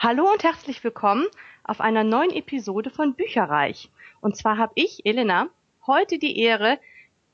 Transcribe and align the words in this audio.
Hallo 0.00 0.30
und 0.30 0.44
herzlich 0.44 0.84
willkommen 0.84 1.26
auf 1.64 1.80
einer 1.80 2.04
neuen 2.04 2.30
Episode 2.30 2.88
von 2.88 3.14
Bücherreich. 3.14 3.90
Und 4.20 4.36
zwar 4.36 4.56
habe 4.56 4.70
ich, 4.76 5.04
Elena, 5.04 5.48
heute 5.88 6.20
die 6.20 6.38
Ehre, 6.38 6.78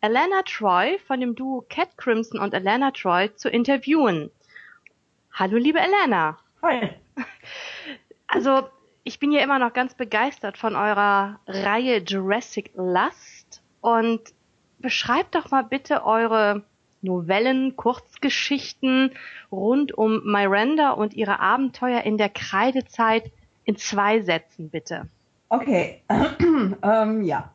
Alana 0.00 0.40
Troy 0.46 0.98
von 1.06 1.20
dem 1.20 1.34
Duo 1.34 1.66
Cat 1.68 1.98
Crimson 1.98 2.40
und 2.40 2.54
Alana 2.54 2.90
Troy 2.92 3.30
zu 3.36 3.50
interviewen. 3.50 4.30
Hallo, 5.34 5.58
liebe 5.58 5.78
Alana. 5.78 6.38
Hi. 6.62 6.90
Also, 8.28 8.66
ich 9.04 9.18
bin 9.18 9.30
ja 9.30 9.42
immer 9.42 9.58
noch 9.58 9.74
ganz 9.74 9.94
begeistert 9.94 10.56
von 10.56 10.74
eurer 10.74 11.38
Reihe 11.46 11.98
Jurassic 11.98 12.70
Lust 12.74 13.62
und 13.82 14.22
beschreibt 14.78 15.34
doch 15.34 15.50
mal 15.50 15.64
bitte 15.64 16.02
eure 16.04 16.64
Novellen, 17.04 17.76
Kurzgeschichten 17.76 19.12
rund 19.52 19.96
um 19.96 20.22
Miranda 20.24 20.90
und 20.90 21.14
ihre 21.14 21.40
Abenteuer 21.40 22.02
in 22.02 22.18
der 22.18 22.30
Kreidezeit 22.30 23.30
in 23.64 23.76
zwei 23.76 24.20
Sätzen, 24.20 24.70
bitte. 24.70 25.06
Okay, 25.48 26.02
ähm, 26.82 27.22
ja. 27.22 27.50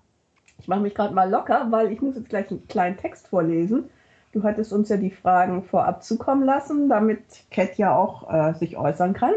Ich 0.60 0.68
mache 0.68 0.82
mich 0.82 0.94
gerade 0.94 1.14
mal 1.14 1.30
locker, 1.30 1.68
weil 1.70 1.92
ich 1.92 2.02
muss 2.02 2.16
jetzt 2.16 2.30
gleich 2.30 2.50
einen 2.50 2.68
kleinen 2.68 2.98
Text 2.98 3.28
vorlesen. 3.28 3.90
Du 4.32 4.44
hattest 4.44 4.72
uns 4.72 4.90
ja 4.90 4.98
die 4.98 5.12
Fragen 5.12 5.64
vorab 5.64 6.04
zukommen 6.04 6.44
lassen, 6.44 6.90
damit 6.90 7.22
Cat 7.50 7.78
ja 7.78 7.96
auch 7.96 8.32
äh, 8.32 8.54
sich 8.54 8.78
äußern 8.78 9.14
kann. 9.14 9.34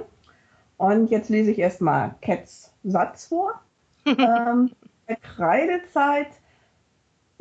Und 0.77 1.11
jetzt 1.11 1.31
lese 1.31 1.51
ich 1.51 1.59
erstmal 1.59 2.15
Cats 2.21 2.73
Satz 2.85 3.27
vor. 3.27 3.61
ähm, 4.05 4.73
der 5.09 5.17
Kreidezeit 5.17 6.29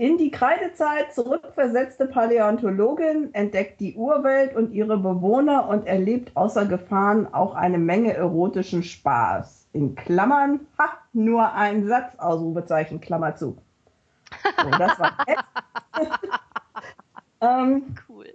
in 0.02 0.18
die 0.18 0.32
Kreidezeit 0.32 1.14
zurückversetzte 1.14 2.08
Paläontologin 2.08 3.36
entdeckt 3.36 3.80
die 3.80 3.94
Urwelt 3.94 4.55
und 4.55 4.74
ihre 4.74 4.98
Bewohner 4.98 5.70
und 5.70 5.86
erlebt 5.86 6.36
außer 6.36 6.66
Gefahren 6.66 7.32
auch 7.32 7.54
eine 7.54 7.77
Menge 7.77 8.16
erotischen 8.16 8.82
Spaß. 8.82 9.68
In 9.74 9.94
Klammern, 9.94 10.62
ha, 10.80 10.86
nur 11.14 11.54
ein 11.54 11.85
Satz, 11.85 12.18
Ausrufezeichen, 12.18 12.99
Klammer 12.99 13.35
zu. 13.35 13.60
So, 14.63 14.70
das 14.71 14.99
war 14.99 15.16
ähm, 17.41 17.96
cool. 18.10 18.26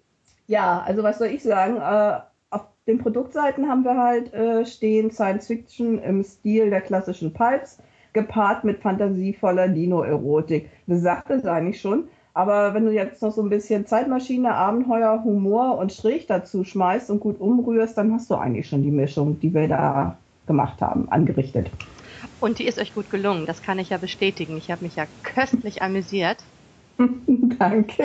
Ja, 0.47 0.85
also 0.87 1.03
was 1.03 1.19
soll 1.19 1.27
ich 1.27 1.43
sagen? 1.43 1.79
Äh, 1.79 2.21
auf 2.51 2.67
den 2.87 2.99
Produktseiten 2.99 3.69
haben 3.69 3.83
wir 3.83 4.01
halt 4.01 4.33
äh, 4.33 4.65
stehen 4.67 5.11
Science 5.11 5.49
Fiction 5.49 5.99
im 5.99 6.23
Stil 6.23 6.71
der 6.71 6.83
klassischen 6.83 7.33
Pulps 7.33 7.81
gepaart 8.17 8.65
mit 8.65 8.81
fantasievoller 8.81 9.69
Dino-Erotik. 9.69 10.69
Das 10.89 11.03
sagt 11.03 11.31
es 11.31 11.45
eigentlich 11.45 11.81
schon. 11.81 12.09
Aber 12.35 12.75
wenn 12.75 12.85
du 12.85 12.93
jetzt 12.93 13.23
noch 13.23 13.33
so 13.33 13.43
ein 13.43 13.49
bisschen 13.49 13.87
Zeitmaschine, 13.87 14.55
Abenteuer, 14.55 15.23
Humor 15.25 15.79
und 15.79 15.93
Schräg 15.93 16.27
dazu 16.27 16.65
schmeißt 16.65 17.11
und 17.11 17.21
gut 17.21 17.41
umrührst, 17.41 17.97
dann 17.97 18.13
hast 18.13 18.29
du 18.29 18.35
eigentlich 18.35 18.69
schon 18.69 18.83
die 18.83 18.91
Mischung, 18.91 19.39
die 19.41 19.55
wir 19.55 19.69
da 19.69 20.19
gemacht 20.47 20.81
haben, 20.83 21.09
angerichtet. 21.11 21.71
Und 22.41 22.59
die 22.59 22.67
ist 22.67 22.79
euch 22.79 22.95
gut 22.95 23.11
gelungen, 23.11 23.47
das 23.47 23.63
kann 23.63 23.79
ich 23.79 23.91
ja 23.91 23.99
bestätigen. 23.99 24.57
Ich 24.59 24.71
habe 24.71 24.85
mich 24.85 24.97
ja 24.97 25.07
köstlich 25.23 25.81
amüsiert. 25.81 26.39
Danke. 27.59 28.05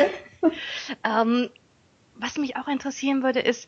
ähm, 1.03 1.49
was 2.15 2.37
mich 2.37 2.55
auch 2.55 2.67
interessieren 2.67 3.23
würde, 3.23 3.39
ist, 3.39 3.67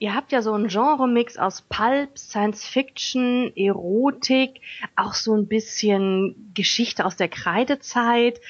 ihr 0.00 0.14
habt 0.14 0.32
ja 0.32 0.42
so 0.42 0.52
einen 0.54 0.68
Genre-Mix 0.68 1.36
aus 1.36 1.62
Pulp, 1.62 2.18
Science 2.18 2.64
Fiction, 2.64 3.52
Erotik, 3.54 4.60
auch 4.96 5.14
so 5.14 5.36
ein 5.36 5.46
bisschen 5.46 6.52
Geschichte 6.54 7.04
aus 7.04 7.16
der 7.16 7.28
Kreidezeit. 7.28 8.40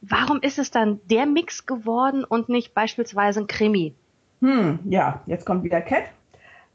Warum 0.00 0.40
ist 0.40 0.58
es 0.58 0.70
dann 0.70 0.98
der 1.04 1.26
Mix 1.26 1.66
geworden 1.66 2.24
und 2.24 2.48
nicht 2.48 2.74
beispielsweise 2.74 3.40
ein 3.40 3.46
Krimi? 3.46 3.94
Hm, 4.40 4.80
ja, 4.86 5.20
jetzt 5.26 5.44
kommt 5.44 5.62
wieder 5.64 5.82
Cat. 5.82 6.04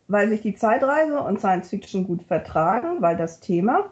Weil 0.08 0.30
sich 0.30 0.42
die 0.42 0.54
Zeitreise 0.54 1.20
und 1.20 1.40
Science 1.40 1.70
Fiction 1.70 2.06
gut 2.06 2.22
vertragen, 2.22 3.02
weil 3.02 3.18
das 3.18 3.40
Thema 3.40 3.90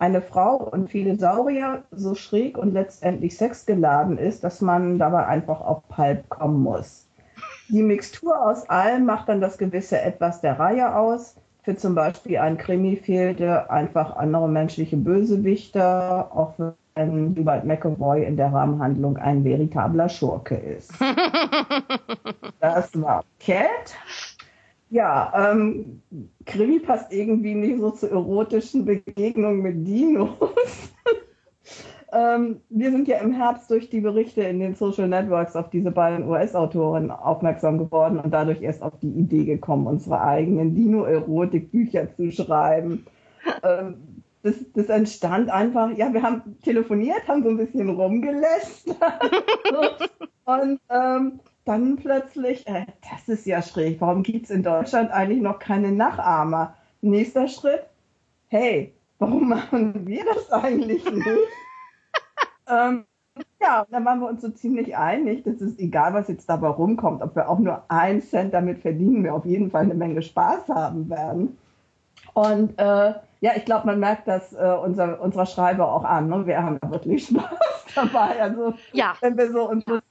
eine 0.00 0.20
Frau 0.20 0.56
und 0.56 0.90
viele 0.90 1.16
Saurier 1.16 1.84
so 1.92 2.16
schräg 2.16 2.58
und 2.58 2.72
letztendlich 2.72 3.36
sexgeladen 3.36 4.18
ist, 4.18 4.42
dass 4.42 4.60
man 4.60 4.98
dabei 4.98 5.26
einfach 5.26 5.60
auf 5.60 5.86
Pulp 5.88 6.28
kommen 6.28 6.60
muss. 6.64 7.06
Die 7.68 7.82
Mixtur 7.82 8.40
aus 8.44 8.68
allem 8.68 9.06
macht 9.06 9.28
dann 9.28 9.40
das 9.40 9.58
gewisse 9.58 10.00
Etwas 10.00 10.40
der 10.40 10.58
Reihe 10.58 10.94
aus. 10.94 11.36
Für 11.62 11.76
zum 11.76 11.94
Beispiel 11.94 12.38
ein 12.38 12.58
Krimi 12.58 12.96
fehlte 12.96 13.70
einfach 13.70 14.16
andere 14.16 14.48
menschliche 14.48 14.96
Bösewichter, 14.96 16.30
auch 16.34 16.54
wenn 16.94 17.36
Hubert 17.36 17.64
McAvoy 17.64 18.24
in 18.24 18.36
der 18.36 18.52
Rahmenhandlung 18.52 19.16
ein 19.16 19.44
veritabler 19.44 20.08
Schurke 20.08 20.56
ist. 20.56 20.92
das 22.60 23.00
war 23.00 23.24
Cat. 23.38 23.94
Ja, 24.90 25.52
ähm, 25.52 26.02
Krimi 26.44 26.80
passt 26.80 27.12
irgendwie 27.12 27.54
nicht 27.54 27.80
so 27.80 27.92
zu 27.92 28.10
erotischen 28.10 28.84
Begegnungen 28.84 29.62
mit 29.62 29.86
Dinos. 29.86 30.36
Ähm, 32.12 32.60
wir 32.68 32.90
sind 32.90 33.08
ja 33.08 33.18
im 33.18 33.32
Herbst 33.32 33.70
durch 33.70 33.88
die 33.88 34.00
Berichte 34.00 34.42
in 34.42 34.60
den 34.60 34.74
Social 34.74 35.08
Networks 35.08 35.56
auf 35.56 35.70
diese 35.70 35.90
beiden 35.90 36.28
US-Autoren 36.28 37.10
aufmerksam 37.10 37.78
geworden 37.78 38.18
und 38.18 38.30
dadurch 38.32 38.60
erst 38.60 38.82
auf 38.82 38.98
die 39.00 39.10
Idee 39.10 39.44
gekommen, 39.44 39.86
unsere 39.86 40.20
eigenen 40.20 40.74
Dino-Erotik-Bücher 40.74 42.14
zu 42.14 42.30
schreiben. 42.30 43.06
Ähm, 43.62 43.94
das, 44.42 44.56
das, 44.74 44.86
entstand 44.88 45.48
einfach, 45.50 45.96
ja, 45.96 46.12
wir 46.12 46.22
haben 46.22 46.58
telefoniert, 46.62 47.26
haben 47.28 47.44
so 47.44 47.48
ein 47.48 47.56
bisschen 47.56 47.88
rumgelästert 47.88 48.96
und 50.44 50.80
ähm, 50.90 51.40
dann 51.64 51.96
plötzlich, 51.96 52.66
äh, 52.66 52.86
das 53.10 53.28
ist 53.28 53.46
ja 53.46 53.62
schräg, 53.62 54.00
warum 54.00 54.22
gibt 54.22 54.46
es 54.46 54.50
in 54.50 54.62
Deutschland 54.62 55.10
eigentlich 55.12 55.40
noch 55.40 55.58
keine 55.58 55.92
Nachahmer? 55.92 56.74
Nächster 57.00 57.48
Schritt, 57.48 57.84
hey, 58.48 58.92
warum 59.18 59.48
machen 59.48 60.06
wir 60.06 60.24
das 60.24 60.50
eigentlich 60.50 61.10
nicht? 61.10 61.26
Ähm, 62.72 63.04
ja, 63.60 63.86
dann 63.90 64.04
waren 64.04 64.20
wir 64.20 64.28
uns 64.28 64.42
so 64.42 64.50
ziemlich 64.50 64.96
einig, 64.96 65.44
dass 65.44 65.60
es 65.60 65.78
egal, 65.78 66.12
was 66.12 66.28
jetzt 66.28 66.48
dabei 66.48 66.68
rumkommt, 66.68 67.22
ob 67.22 67.34
wir 67.34 67.48
auch 67.48 67.58
nur 67.58 67.82
einen 67.88 68.20
Cent 68.20 68.52
damit 68.52 68.80
verdienen, 68.80 69.24
wir 69.24 69.34
auf 69.34 69.46
jeden 69.46 69.70
Fall 69.70 69.82
eine 69.82 69.94
Menge 69.94 70.22
Spaß 70.22 70.68
haben 70.68 71.08
werden. 71.08 71.56
Und 72.34 72.78
äh, 72.78 73.14
ja, 73.40 73.52
ich 73.56 73.64
glaube, 73.64 73.86
man 73.86 74.00
merkt 74.00 74.28
das 74.28 74.52
äh, 74.52 74.76
unser, 74.82 75.20
unserer 75.20 75.46
Schreiber 75.46 75.92
auch 75.92 76.04
an. 76.04 76.28
Ne? 76.28 76.46
Wir 76.46 76.62
haben 76.62 76.78
ja 76.82 76.90
wirklich 76.90 77.26
Spaß 77.28 77.58
dabei. 77.94 78.40
Also 78.40 78.74
ja. 78.92 79.14
wenn 79.20 79.36
wir 79.36 79.50
so 79.50 79.68
unsere 79.68 80.02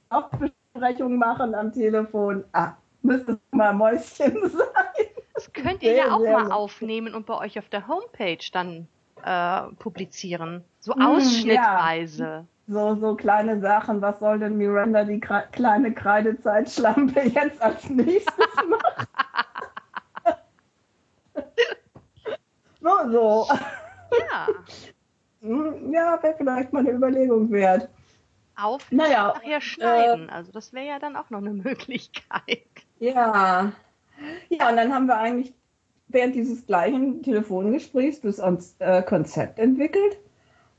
Besprechungen 0.72 1.18
machen 1.18 1.54
am 1.54 1.72
Telefon, 1.72 2.44
ah, 2.52 2.72
müsste 3.02 3.32
es 3.32 3.38
mal 3.50 3.72
Mäuschen 3.72 4.34
sein. 4.50 5.06
Das 5.34 5.52
könnt 5.52 5.82
ihr 5.82 5.94
ja 5.94 6.14
auch 6.14 6.20
mal 6.20 6.52
aufnehmen 6.52 7.14
und 7.14 7.26
bei 7.26 7.38
euch 7.38 7.58
auf 7.58 7.68
der 7.68 7.88
Homepage 7.88 8.44
dann 8.52 8.86
äh, 9.24 9.74
publizieren. 9.76 10.64
So 10.80 10.94
hm, 10.94 11.02
ausschnittweise. 11.02 12.24
Ja. 12.24 12.44
So, 12.68 12.94
so 12.94 13.14
kleine 13.16 13.60
Sachen. 13.60 14.00
Was 14.00 14.18
soll 14.20 14.38
denn 14.38 14.56
Miranda, 14.56 15.04
die 15.04 15.20
Kre 15.20 15.44
kleine 15.52 15.92
Kreidezeitschlampe, 15.92 17.20
jetzt 17.28 17.60
als 17.60 17.88
nächstes 17.90 18.46
machen? 18.68 19.06
so, 22.80 23.10
so. 23.10 23.48
Ja. 24.30 24.46
Hm, 25.40 25.92
ja, 25.92 26.22
wäre 26.22 26.34
vielleicht 26.36 26.72
mal 26.72 26.80
eine 26.80 26.92
Überlegung 26.92 27.50
wert. 27.50 27.88
Auf 28.56 28.90
naja, 28.92 29.32
nachher 29.34 29.60
schneiden. 29.60 30.28
Äh, 30.28 30.32
also 30.32 30.52
das 30.52 30.72
wäre 30.72 30.86
ja 30.86 30.98
dann 30.98 31.16
auch 31.16 31.30
noch 31.30 31.38
eine 31.38 31.52
Möglichkeit. 31.52 32.66
Ja. 33.00 33.72
Ja, 34.50 34.70
und 34.70 34.76
dann 34.76 34.94
haben 34.94 35.06
wir 35.06 35.16
eigentlich 35.16 35.52
während 36.06 36.36
dieses 36.36 36.64
gleichen 36.66 37.22
Telefongesprächs 37.22 38.20
das 38.20 38.38
äh, 38.78 39.02
Konzept 39.02 39.58
entwickelt 39.58 40.18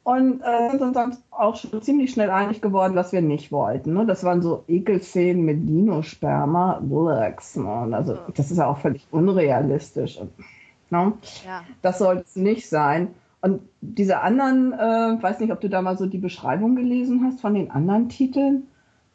und 0.04 0.42
äh, 0.42 0.78
sind 0.78 0.98
uns 0.98 1.24
auch 1.32 1.56
schon 1.56 1.82
ziemlich 1.82 2.12
schnell 2.12 2.30
einig 2.30 2.62
geworden, 2.62 2.96
was 2.96 3.14
wir 3.14 3.22
nicht 3.22 3.52
wollten. 3.52 3.94
Ne? 3.94 4.06
Das 4.06 4.24
waren 4.24 4.42
so 4.42 4.64
Ekelszenen 4.68 5.46
mit 5.46 5.68
Dinosperma. 5.68 6.82
Ne? 6.82 7.96
Also 7.96 8.18
das 8.36 8.52
ist 8.52 8.58
ja 8.58 8.68
auch 8.68 8.80
völlig 8.80 9.08
unrealistisch. 9.12 10.20
Ne? 10.90 11.14
Ja. 11.46 11.64
Das 11.82 12.00
sollte 12.00 12.24
es 12.28 12.36
nicht 12.36 12.70
sein. 12.70 13.10
Und 13.42 13.62
diese 13.82 14.22
anderen, 14.22 14.74
äh, 14.74 15.22
weiß 15.22 15.40
nicht, 15.40 15.52
ob 15.52 15.62
du 15.62 15.70
da 15.70 15.82
mal 15.82 15.98
so 15.98 16.06
die 16.06 16.18
Beschreibung 16.18 16.76
gelesen 16.76 17.24
hast 17.26 17.42
von 17.42 17.54
den 17.54 17.72
anderen 17.72 18.10
Titeln 18.10 18.68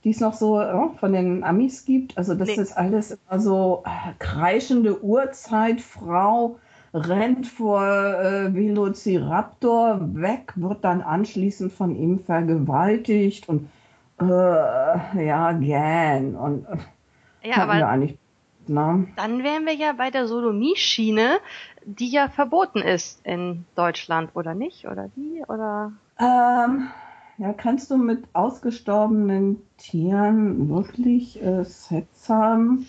die 0.05 0.11
es 0.11 0.21
noch 0.21 0.35
so 0.35 0.61
ja, 0.61 0.91
von 0.99 1.13
den 1.13 1.45
Amis 1.45 1.85
gibt. 1.85 2.17
Also 2.17 2.35
das 2.35 2.49
nee. 2.49 2.55
ist 2.55 2.77
alles 2.77 3.11
immer 3.11 3.41
so 3.41 3.83
äh, 3.85 4.13
kreischende 4.19 5.03
Urzeitfrau 5.03 6.59
rennt 6.95 7.47
vor 7.47 7.83
äh, 7.83 8.55
Velociraptor 8.55 10.01
weg, 10.15 10.53
wird 10.57 10.85
dann 10.85 11.03
anschließend 11.03 11.73
von 11.73 11.95
ihm 11.95 12.21
vergewaltigt 12.21 13.49
und 13.49 13.69
äh, 14.21 14.25
ja, 14.25 15.53
gern. 15.53 16.35
Und 16.35 16.67
äh, 16.67 17.49
ja, 17.51 17.59
aber 17.59 17.75
wir 17.75 17.89
eigentlich, 17.89 18.19
na? 18.67 19.05
dann 19.17 19.43
wären 19.43 19.65
wir 19.65 19.75
ja 19.75 19.93
bei 19.93 20.11
der 20.11 20.27
Sodomie-Schiene, 20.27 21.39
die 21.85 22.11
ja 22.11 22.29
verboten 22.29 22.81
ist 22.81 23.25
in 23.25 23.65
Deutschland, 23.75 24.31
oder 24.35 24.55
nicht? 24.55 24.87
Oder 24.87 25.09
die? 25.17 25.43
Oder? 25.49 25.93
Ähm, 26.19 26.89
ja, 27.39 27.53
kannst 27.53 27.91
du 27.91 27.97
mit 27.97 28.25
ausgestorbenen 28.33 29.63
Tieren 29.77 30.69
wirklich 30.69 31.41
äh, 31.41 31.65
Sex 31.65 32.29
haben? 32.29 32.89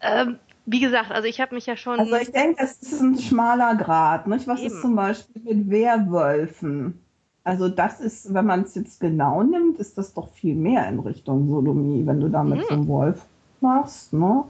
Ähm, 0.00 0.38
wie 0.66 0.80
gesagt, 0.80 1.10
also 1.10 1.28
ich 1.28 1.40
habe 1.40 1.54
mich 1.54 1.66
ja 1.66 1.76
schon. 1.76 2.00
Also 2.00 2.16
ich 2.16 2.32
denke, 2.32 2.62
es 2.62 2.80
ist 2.82 3.00
ein 3.00 3.18
schmaler 3.18 3.74
Grad. 3.76 4.26
Nicht? 4.26 4.46
Was 4.46 4.60
Eben. 4.60 4.68
ist 4.68 4.80
zum 4.80 4.96
Beispiel 4.96 5.42
mit 5.42 5.70
Werwölfen? 5.70 7.00
Also 7.42 7.68
das 7.68 8.00
ist, 8.00 8.32
wenn 8.32 8.46
man 8.46 8.62
es 8.62 8.74
jetzt 8.74 9.00
genau 9.00 9.42
nimmt, 9.42 9.78
ist 9.78 9.98
das 9.98 10.14
doch 10.14 10.30
viel 10.32 10.54
mehr 10.54 10.88
in 10.88 10.98
Richtung 11.00 11.48
Sodomie, 11.48 12.06
wenn 12.06 12.20
du 12.20 12.28
damit 12.28 12.60
hm. 12.60 12.66
so 12.66 12.74
einen 12.74 12.88
Wolf 12.88 13.26
machst, 13.60 14.14
ne? 14.14 14.44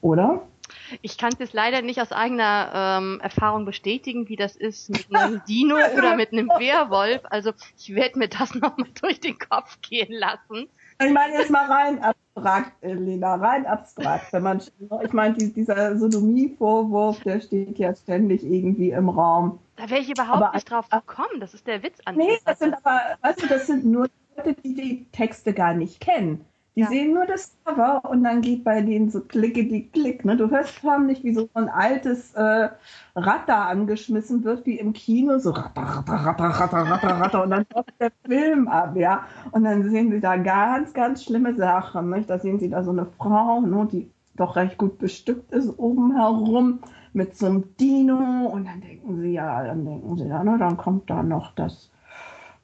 Oder? 0.00 0.42
Ich 1.02 1.18
kann 1.18 1.32
es 1.38 1.52
leider 1.52 1.82
nicht 1.82 2.00
aus 2.00 2.12
eigener 2.12 2.70
ähm, 2.72 3.20
Erfahrung 3.20 3.64
bestätigen, 3.64 4.28
wie 4.28 4.36
das 4.36 4.54
ist 4.54 4.90
mit 4.90 5.06
einem 5.12 5.42
Dino 5.48 5.76
oder 5.96 6.14
mit 6.14 6.32
einem 6.32 6.48
Werwolf. 6.48 7.22
Also 7.24 7.52
ich 7.76 7.94
werde 7.94 8.18
mir 8.18 8.28
das 8.28 8.54
nochmal 8.54 8.88
durch 9.00 9.18
den 9.18 9.38
Kopf 9.38 9.80
gehen 9.80 10.12
lassen. 10.12 10.68
Ich 11.02 11.12
meine 11.12 11.34
jetzt 11.34 11.50
mal 11.50 11.66
rein 11.66 12.02
abstrakt, 12.36 12.72
Lena, 12.82 13.34
rein 13.36 13.66
abstrakt. 13.66 14.32
Wenn 14.32 14.42
man, 14.42 14.60
ich 15.02 15.12
meine, 15.12 15.34
dieser 15.34 15.98
Sodomie-Vorwurf, 15.98 17.20
der 17.20 17.40
steht 17.40 17.78
ja 17.78 17.94
ständig 17.94 18.44
irgendwie 18.44 18.90
im 18.90 19.08
Raum. 19.08 19.58
Da 19.76 19.90
wäre 19.90 20.00
ich 20.00 20.10
überhaupt 20.10 20.42
aber, 20.42 20.54
nicht 20.54 20.70
drauf 20.70 20.88
gekommen. 20.88 21.40
Das 21.40 21.54
ist 21.54 21.66
der 21.66 21.82
Witz 21.82 21.98
an 22.04 22.16
Nee, 22.16 22.38
das 22.44 22.58
sind 22.58 22.74
aber, 22.74 23.00
weißt 23.22 23.42
du, 23.42 23.46
das 23.46 23.66
sind 23.66 23.84
nur 23.84 24.08
Leute, 24.36 24.54
die 24.62 24.74
die 24.74 25.06
Texte 25.12 25.52
gar 25.52 25.74
nicht 25.74 26.00
kennen. 26.00 26.44
Die 26.76 26.82
ja. 26.82 26.88
sehen 26.88 27.14
nur 27.14 27.24
das 27.24 27.56
Cover 27.64 28.02
und 28.04 28.22
dann 28.22 28.42
geht 28.42 28.62
bei 28.62 28.82
denen 28.82 29.08
so 29.08 29.20
klicke 29.20 29.64
die 29.64 29.88
Klick. 29.88 30.26
Ne? 30.26 30.36
Du 30.36 30.50
hörst 30.50 30.72
förmlich, 30.72 31.24
wie 31.24 31.32
so 31.32 31.48
ein 31.54 31.70
altes 31.70 32.34
äh, 32.34 32.68
Rad 33.14 33.48
da 33.48 33.64
angeschmissen 33.68 34.44
wird, 34.44 34.66
wie 34.66 34.78
im 34.78 34.92
Kino, 34.92 35.38
so 35.38 35.52
ratter, 35.52 35.80
ratter, 35.80 36.12
ratter, 36.12 36.44
ratter, 36.44 36.90
ratter, 36.90 37.20
ratter 37.20 37.42
und 37.44 37.50
dann 37.50 37.66
läuft 37.74 37.98
der 37.98 38.12
Film 38.26 38.68
ab, 38.68 38.94
ja. 38.94 39.24
Und 39.52 39.64
dann 39.64 39.88
sehen 39.88 40.10
sie 40.10 40.20
da 40.20 40.36
ganz, 40.36 40.92
ganz 40.92 41.24
schlimme 41.24 41.56
Sachen. 41.56 42.10
Nicht? 42.10 42.28
Da 42.28 42.38
sehen 42.38 42.58
sie 42.58 42.68
da 42.68 42.84
so 42.84 42.90
eine 42.90 43.06
Frau, 43.06 43.62
ne, 43.62 43.88
die 43.90 44.10
doch 44.34 44.56
recht 44.56 44.76
gut 44.76 44.98
bestückt 44.98 45.52
ist 45.52 45.78
oben 45.78 46.14
herum 46.14 46.80
mit 47.14 47.38
so 47.38 47.46
einem 47.46 47.74
Dino 47.80 48.48
und 48.52 48.66
dann 48.66 48.82
denken 48.82 49.18
sie, 49.18 49.32
ja, 49.32 49.64
dann 49.64 49.86
denken 49.86 50.18
sie, 50.18 50.26
ja, 50.26 50.44
ne, 50.44 50.58
dann 50.58 50.76
kommt 50.76 51.08
da 51.08 51.22
noch 51.22 51.54
das 51.54 51.90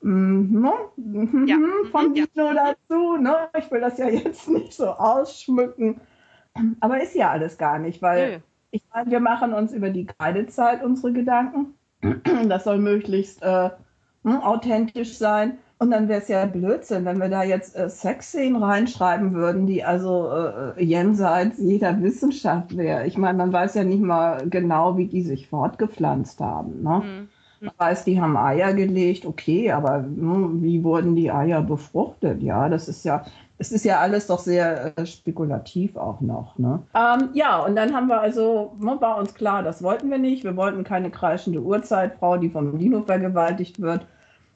Mhm, 0.03 0.69
mhm, 0.97 1.47
ja. 1.47 1.57
von 1.91 2.11
mhm, 2.11 2.17
ja. 2.17 2.27
dazu. 2.35 3.17
Ne? 3.17 3.37
Ich 3.59 3.71
will 3.71 3.81
das 3.81 3.99
ja 3.99 4.09
jetzt 4.09 4.49
nicht 4.49 4.73
so 4.73 4.89
ausschmücken. 4.89 6.01
Aber 6.81 7.03
ist 7.03 7.15
ja 7.15 7.31
alles 7.31 7.57
gar 7.57 7.79
nicht, 7.79 8.03
weil 8.03 8.31
Nö. 8.31 8.39
ich 8.73 8.83
meine, 8.93 9.11
wir 9.11 9.21
machen 9.21 9.55
uns 9.55 9.73
über 9.73 9.91
die 9.91 10.07
Kreidezeit 10.07 10.83
unsere 10.83 11.13
Gedanken. 11.13 11.75
Das 12.49 12.65
soll 12.65 12.79
möglichst 12.79 13.43
äh, 13.43 13.71
hm, 14.25 14.41
authentisch 14.41 15.17
sein. 15.17 15.59
Und 15.79 15.91
dann 15.91 16.09
wäre 16.09 16.21
es 16.21 16.29
ja 16.29 16.47
Blödsinn, 16.47 17.05
wenn 17.05 17.19
wir 17.19 17.29
da 17.29 17.43
jetzt 17.43 17.77
äh, 17.77 17.89
Sexszenen 17.89 18.63
reinschreiben 18.63 19.35
würden, 19.35 19.67
die 19.67 19.83
also 19.85 20.31
äh, 20.31 20.83
jenseits 20.83 21.59
jeder 21.59 22.01
Wissenschaft 22.03 22.77
wäre. 22.77 23.07
Ich 23.07 23.19
meine, 23.19 23.39
man 23.39 23.53
weiß 23.53 23.75
ja 23.75 23.85
nicht 23.85 24.03
mal 24.03 24.49
genau, 24.49 24.97
wie 24.97 25.07
die 25.07 25.23
sich 25.23 25.49
fortgepflanzt 25.49 26.41
haben. 26.41 26.83
Ne? 26.83 27.03
Mhm. 27.05 27.29
Man 27.63 27.75
weiß, 27.79 28.05
die 28.05 28.21
haben 28.21 28.37
Eier 28.37 28.73
gelegt, 28.73 29.25
okay, 29.25 29.71
aber 29.71 29.99
hm, 29.99 30.63
wie 30.63 30.83
wurden 30.83 31.15
die 31.15 31.31
Eier 31.31 31.63
befruchtet? 31.63 32.43
Ja, 32.43 32.69
das 32.69 32.89
ist 32.89 33.05
ja, 33.05 33.25
es 33.59 33.71
ist 33.71 33.85
ja 33.85 34.01
alles 34.01 34.27
doch 34.27 34.41
sehr 34.41 34.99
äh, 34.99 35.07
spekulativ 35.07 35.97
auch 35.97 36.21
noch. 36.21 36.59
Ne? 36.59 36.83
Ähm, 36.97 37.29
ja, 37.35 37.65
und 37.65 37.77
dann 37.77 37.95
haben 37.95 38.09
wir 38.09 38.21
also, 38.21 38.75
ne, 38.81 38.97
war 39.01 39.17
uns 39.17 39.33
klar, 39.35 39.63
das 39.63 39.81
wollten 39.81 40.11
wir 40.11 40.19
nicht. 40.19 40.43
Wir 40.43 40.57
wollten 40.57 40.83
keine 40.83 41.09
kreischende 41.11 41.63
Urzeitfrau, 41.63 42.37
die 42.37 42.51
vom 42.51 42.77
Dino 42.79 43.03
vergewaltigt 43.03 43.81
wird. 43.81 44.07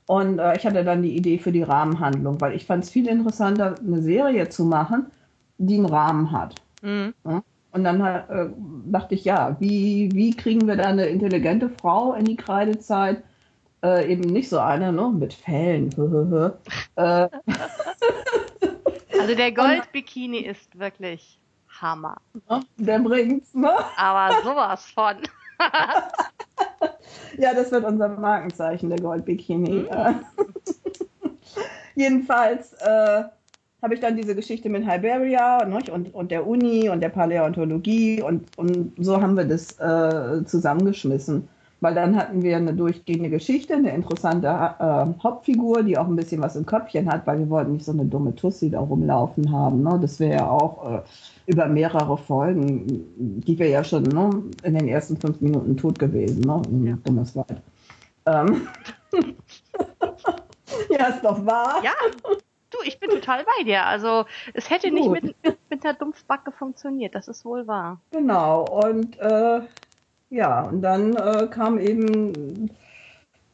Und 0.07 0.41
äh, 0.41 0.57
ich 0.57 0.67
hatte 0.67 0.83
dann 0.83 1.03
die 1.03 1.17
Idee 1.17 1.39
für 1.39 1.53
die 1.53 1.63
Rahmenhandlung, 1.63 2.41
weil 2.41 2.57
ich 2.57 2.67
fand 2.67 2.83
es 2.83 2.91
viel 2.91 3.07
interessanter, 3.07 3.77
eine 3.87 4.03
Serie 4.03 4.49
zu 4.49 4.65
machen, 4.65 5.07
die 5.59 5.77
einen 5.77 5.87
Rahmen 5.87 6.33
hat. 6.33 6.57
Mhm. 6.83 7.15
Ja? 7.25 7.43
Und 7.77 7.85
dann 7.85 8.01
äh, 8.01 8.49
dachte 8.87 9.15
ich, 9.15 9.27
ja, 9.27 9.55
wie, 9.61 10.11
wie 10.15 10.35
kriegen 10.35 10.67
wir 10.67 10.77
da 10.77 10.85
eine 10.85 11.05
intelligente 11.09 11.69
Frau 11.69 12.15
in 12.15 12.25
die 12.25 12.37
Kreidezeit? 12.37 13.23
Äh, 13.83 14.11
eben 14.11 14.23
nicht 14.23 14.49
so 14.49 14.59
eine, 14.59 14.95
ne, 14.95 15.11
mit 15.11 15.35
Fällen. 15.35 15.91
äh. 16.97 17.29
Also 19.21 19.35
der 19.37 19.53
Goldbikini 19.55 20.39
ist 20.39 20.79
wirklich 20.79 21.39
Hammer. 21.69 22.17
Der 22.79 22.99
bringt's, 22.99 23.53
ne? 23.53 23.75
Aber 23.99 24.35
sowas 24.43 24.87
von. 24.87 25.17
ja, 27.37 27.53
das 27.53 27.71
wird 27.73 27.85
unser 27.85 28.09
Markenzeichen, 28.09 28.89
der 28.89 29.01
Goldbikini. 29.01 29.87
Mhm. 29.91 30.21
Jedenfalls 31.95 32.73
äh, 32.73 33.25
habe 33.87 33.95
ich 33.95 34.01
dann 34.01 34.17
diese 34.17 34.35
Geschichte 34.35 34.69
mit 34.69 34.85
Hiberia 34.85 35.65
nicht? 35.65 35.91
Und, 35.91 36.13
und 36.13 36.33
der 36.33 36.45
Uni 36.45 36.89
und 36.89 37.01
der 37.01 37.09
Paläontologie 37.09 38.21
und, 38.21 38.45
und 38.59 38.95
so 38.99 39.23
haben 39.23 39.37
wir 39.37 39.45
das 39.45 39.79
äh, 39.79 40.45
zusammengeschmissen. 40.45 41.47
Weil 41.81 41.95
dann 41.95 42.17
hatten 42.17 42.43
wir 42.43 42.57
eine 42.57 42.75
durchgehende 42.75 43.31
Geschichte, 43.31 43.75
eine 43.75 43.95
interessante 43.95 44.49
äh, 44.49 45.23
Hauptfigur, 45.23 45.85
die 45.85 45.97
auch 45.97 46.09
ein 46.09 46.17
bisschen 46.17 46.43
was 46.43 46.57
im 46.57 46.67
Köpfchen 46.67 47.09
hat, 47.09 47.29
weil 47.29 47.39
wir 47.39 47.49
wollten 47.49 47.75
nicht 47.75 47.85
so 47.85 47.93
eine 47.93 48.07
dumme 48.07 48.35
Tussi 48.35 48.71
da 48.71 48.81
rumlaufen 48.81 49.53
haben. 49.53 49.85
Ne? 49.85 49.97
Das 50.03 50.19
wäre 50.19 50.35
ja 50.35 50.51
auch 50.51 50.91
äh, 50.91 51.03
über 51.47 51.69
mehrere 51.69 52.19
Folgen, 52.19 53.05
die 53.17 53.57
wäre 53.57 53.71
ja 53.71 53.85
schon 53.85 54.03
ne, 54.03 54.31
in 54.65 54.75
den 54.75 54.89
ersten 54.89 55.17
fünf 55.17 55.41
Minuten 55.41 55.77
tot 55.77 55.97
gewesen. 56.01 56.41
Ne? 56.41 56.61
Ja. 56.91 56.99
dummes 57.05 57.37
Wald. 57.37 57.63
Ähm. 58.27 58.67
ja, 60.91 61.07
ist 61.07 61.23
doch 61.23 61.47
wahr. 61.47 61.85
Ja, 61.85 61.93
Du, 62.77 62.87
ich 62.87 62.99
bin 63.01 63.11
total 63.11 63.45
bei 63.45 63.65
dir. 63.65 63.85
Also 63.85 64.25
es 64.55 64.71
hätte 64.71 64.91
Gut. 64.91 64.99
nicht 64.99 65.11
mit, 65.11 65.45
mit, 65.45 65.59
mit 65.71 65.85
der 65.85 65.95
Dumpfbacke 65.95 66.53
funktioniert, 66.53 67.15
das 67.15 67.29
ist 67.29 67.45
wohl 67.45 67.67
wahr. 67.67 68.01
Genau, 68.11 68.65
und 68.65 69.19
äh, 69.19 69.61
ja, 70.31 70.63
und 70.63 70.83
dann 70.83 71.17
äh, 71.17 71.47
kam 71.49 71.79
eben 71.79 72.71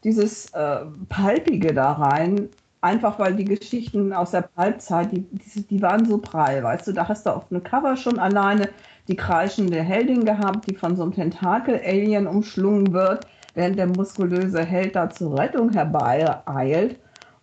dieses 0.05 0.53
äh, 0.55 0.81
Palpige 1.09 1.75
da 1.75 1.93
rein, 1.93 2.49
einfach 2.81 3.19
weil 3.19 3.35
die 3.35 3.45
Geschichten 3.45 4.13
aus 4.13 4.33
der 4.33 4.43
Palpzeit, 4.43 5.13
die, 5.13 5.21
die, 5.21 5.67
die, 5.67 5.83
waren 5.83 6.07
so 6.07 6.19
prall, 6.19 6.63
weißt 6.63 6.89
du, 6.89 6.93
da 6.93 7.09
hast 7.09 7.27
du 7.27 7.31
auf 7.31 7.51
einem 7.51 7.63
Cover 7.63 7.97
schon 7.97 8.19
alleine 8.19 8.69
die 9.09 9.17
kreischende 9.17 9.81
Heldin 9.83 10.25
gehabt, 10.25 10.69
die 10.69 10.75
von 10.75 10.97
so 10.97 11.03
einem 11.03 11.13
Tentakel-Alien 11.13 12.27
umschlungen 12.27 12.93
wird, 12.93 13.27
während 13.55 13.79
der 13.79 13.87
muskulöse 13.87 14.65
Held 14.65 14.97
da 14.97 15.11
zur 15.11 15.39
Rettung 15.39 15.71
herbeieilt. 15.71 16.99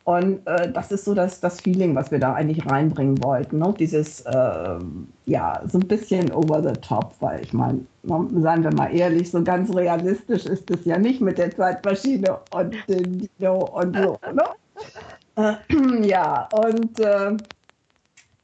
Und 0.09 0.41
äh, 0.47 0.71
das 0.71 0.91
ist 0.91 1.06
so 1.06 1.13
das, 1.13 1.39
das 1.39 1.61
Feeling, 1.61 1.94
was 1.94 2.09
wir 2.09 2.17
da 2.17 2.33
eigentlich 2.33 2.65
reinbringen 2.65 3.23
wollten. 3.23 3.59
Ne? 3.59 3.75
Dieses, 3.77 4.21
äh, 4.21 4.79
ja, 5.27 5.61
so 5.67 5.77
ein 5.77 5.88
bisschen 5.88 6.31
over 6.31 6.63
the 6.63 6.73
top, 6.81 7.13
weil 7.19 7.44
ich 7.44 7.53
meine, 7.53 7.85
ne, 8.01 8.27
seien 8.41 8.63
wir 8.63 8.73
mal 8.73 8.88
ehrlich, 8.88 9.29
so 9.29 9.44
ganz 9.44 9.71
realistisch 9.71 10.47
ist 10.47 10.71
es 10.71 10.83
ja 10.85 10.97
nicht 10.97 11.21
mit 11.21 11.38
der 11.38 11.56
Zeitmaschine 11.56 12.39
und 12.49 12.75
dem 12.87 13.19
Dino 13.19 13.66
und 13.66 13.95
so. 13.95 14.19
Ne? 14.33 15.56
Äh, 15.69 16.07
ja, 16.07 16.49
und 16.54 16.99
äh, 16.99 17.37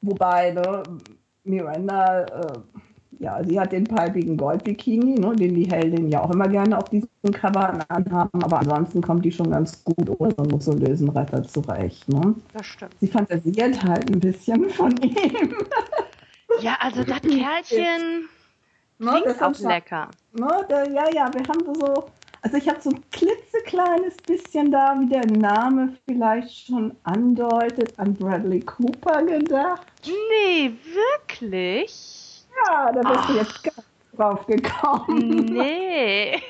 wobei, 0.04 0.52
ne, 0.52 0.84
Miranda 1.46 2.26
äh, 2.26 2.60
ja, 3.20 3.44
sie 3.44 3.60
hat 3.60 3.72
den 3.72 3.86
palpigen 3.86 4.38
Goldbikini, 4.38 5.20
ne, 5.20 5.36
den 5.36 5.56
die 5.56 5.70
Heldin 5.70 6.10
ja 6.10 6.22
auch 6.22 6.32
immer 6.32 6.48
gerne 6.48 6.78
auf 6.78 6.90
diesen 6.90 7.10
Covern 7.32 7.84
anhaben, 7.88 8.44
aber 8.44 8.60
ansonsten 8.60 9.02
kommt 9.02 9.26
die 9.26 9.32
schon 9.32 9.52
ganz 9.52 9.84
gut 9.84 10.10
ohne 10.20 10.32
so 10.32 10.44
einen 10.44 10.52
muskulösen 10.52 11.10
Retter 11.10 11.44
zurecht. 11.44 12.08
Ne? 12.10 12.36
Das 12.54 12.66
stimmt. 12.66 12.96
Sie 13.00 13.08
fantasiert 13.08 13.84
halt 13.84 14.10
ein 14.12 14.20
bisschen 14.20 14.70
von 14.70 14.96
ihm. 15.02 15.56
Ja, 16.62 16.78
also 16.80 17.04
das 17.04 17.22
Kerlchen 17.22 18.30
ne, 19.00 19.22
klingt 19.24 19.42
auch 19.42 19.60
lecker. 19.60 20.10
Ne, 20.34 20.48
da, 20.70 20.86
ja, 20.86 21.06
ja, 21.14 21.34
wir 21.34 21.42
haben 21.48 21.66
so, 21.74 22.06
also 22.42 22.58
ich 22.58 22.68
habe 22.70 22.80
so 22.82 22.92
ein 22.92 23.04
klitzekleines 23.12 24.18
bisschen 24.26 24.72
da, 24.72 24.96
wie 25.00 25.08
der 25.08 25.26
Name 25.26 25.98
vielleicht 26.06 26.68
schon 26.68 26.96
andeutet, 27.04 27.94
an 27.98 28.14
Bradley 28.14 28.62
Cooper 28.62 29.24
gedacht. 29.24 29.86
Nee, 30.06 30.74
wirklich? 31.28 32.25
Ja, 32.58 32.92
da 32.92 33.02
bist 33.02 33.16
Ach. 33.16 33.28
du 33.28 33.34
jetzt 33.34 33.64
ganz 33.64 33.84
drauf 34.16 34.46
gekommen. 34.46 35.46
Nee. 35.46 36.42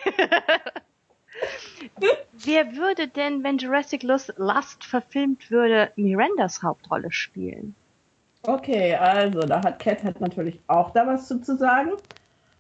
Wer 2.34 2.76
würde 2.76 3.08
denn, 3.08 3.44
wenn 3.44 3.58
Jurassic 3.58 4.04
Lust 4.04 4.34
verfilmt 4.84 5.52
würde, 5.52 5.92
Mirandas 5.96 6.64
Hauptrolle 6.64 7.12
spielen? 7.12 7.76
Okay, 8.44 8.96
also 8.96 9.40
da 9.40 9.64
hat 9.64 9.80
Cat 9.80 10.04
hat 10.04 10.22
natürlich 10.22 10.60
auch 10.68 10.92
da 10.92 11.08
was 11.08 11.28
zu, 11.28 11.42
zu 11.42 11.58
sagen. 11.58 11.92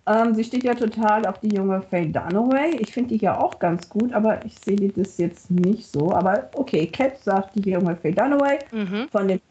Ähm, 0.07 0.35
sie 0.35 0.43
steht 0.43 0.63
ja 0.63 0.75
total 0.75 1.25
auf 1.25 1.39
die 1.39 1.55
junge 1.55 1.81
Faye 1.81 2.07
Dunaway. 2.07 2.77
Ich 2.79 2.93
finde 2.93 3.15
die 3.15 3.23
ja 3.23 3.39
auch 3.39 3.57
ganz 3.59 3.89
gut, 3.89 4.13
aber 4.13 4.43
ich 4.45 4.59
sehe 4.59 4.91
das 4.95 5.17
jetzt 5.17 5.49
nicht 5.49 5.87
so. 5.87 6.11
Aber 6.11 6.49
okay, 6.53 6.87
Cat 6.87 7.17
sagt 7.19 7.55
die 7.55 7.71
junge 7.71 7.95
Faye 7.95 8.13
Dunaway 8.13 8.59
mhm. 8.71 9.07
von 9.11 9.27
den 9.27 9.41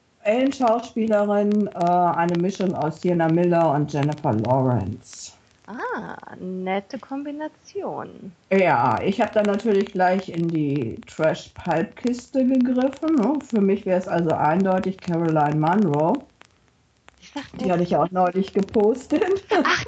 Schauspielerin, 0.53 1.69
äh, 1.69 1.79
eine 1.79 2.39
Mischung 2.39 2.75
aus 2.75 3.01
Sienna 3.01 3.29
Miller 3.29 3.73
und 3.73 3.93
Jennifer 3.93 4.33
Lawrence. 4.33 5.33
Ah, 5.67 6.17
nette 6.39 6.99
Kombination. 6.99 8.33
Ja, 8.51 9.01
ich 9.03 9.21
habe 9.21 9.33
dann 9.33 9.47
natürlich 9.47 9.93
gleich 9.93 10.29
in 10.29 10.49
die 10.49 10.97
Trash-Pulp-Kiste 11.07 12.47
gegriffen. 12.47 13.17
Ne? 13.17 13.39
Für 13.41 13.61
mich 13.61 13.87
wäre 13.87 13.99
es 13.99 14.07
also 14.07 14.33
eindeutig 14.33 14.99
Caroline 14.99 15.57
Munro. 15.57 16.27
Die 17.59 17.73
hatte 17.73 17.83
ich 17.83 17.97
auch 17.97 18.11
neulich 18.11 18.53
gepostet. 18.53 19.25
Ach, 19.65 19.85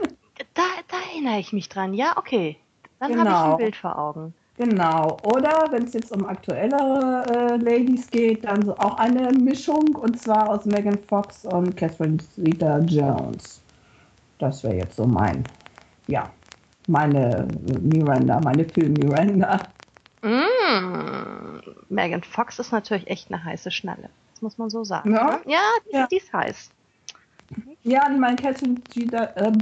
erinnere 1.26 1.40
ich 1.40 1.52
mich 1.52 1.68
dran. 1.68 1.94
Ja, 1.94 2.16
okay. 2.16 2.56
Dann 2.98 3.12
genau. 3.12 3.30
habe 3.30 3.48
ich 3.48 3.52
ein 3.52 3.56
Bild 3.58 3.76
vor 3.76 3.98
Augen. 3.98 4.34
Genau. 4.58 5.18
Oder 5.22 5.66
wenn 5.70 5.84
es 5.84 5.92
jetzt 5.92 6.12
um 6.12 6.26
aktuellere 6.26 7.24
äh, 7.28 7.56
Ladies 7.56 8.10
geht, 8.10 8.44
dann 8.44 8.64
so 8.64 8.76
auch 8.78 8.96
eine 8.98 9.30
Mischung 9.32 9.94
und 9.96 10.18
zwar 10.20 10.48
aus 10.48 10.64
Megan 10.64 10.98
Fox 11.08 11.44
und 11.44 11.76
Catherine 11.76 12.16
Zeta 12.34 12.78
Jones. 12.78 13.60
Das 14.38 14.62
wäre 14.64 14.76
jetzt 14.76 14.96
so 14.96 15.06
mein, 15.06 15.44
ja, 16.06 16.30
meine 16.86 17.46
Miranda, 17.80 18.40
meine 18.40 18.64
Film 18.64 18.94
Miranda. 18.94 19.60
Mm. 20.22 21.60
Megan 21.90 22.22
Fox 22.22 22.58
ist 22.58 22.72
natürlich 22.72 23.06
echt 23.08 23.30
eine 23.30 23.44
heiße 23.44 23.70
Schnalle. 23.70 24.08
Das 24.32 24.42
muss 24.42 24.58
man 24.58 24.70
so 24.70 24.84
sagen. 24.84 25.12
Ja, 25.12 25.24
ne? 25.24 25.40
ja, 25.46 25.60
die, 25.86 25.96
ja. 25.96 26.06
die 26.10 26.16
ist 26.16 26.32
heiß. 26.32 26.70
Ja, 27.84 28.08
ich 28.10 28.18
meine, 28.18 28.36
Catherine 28.36 28.76
Zeta, 28.90 29.24
äh, 29.36 29.52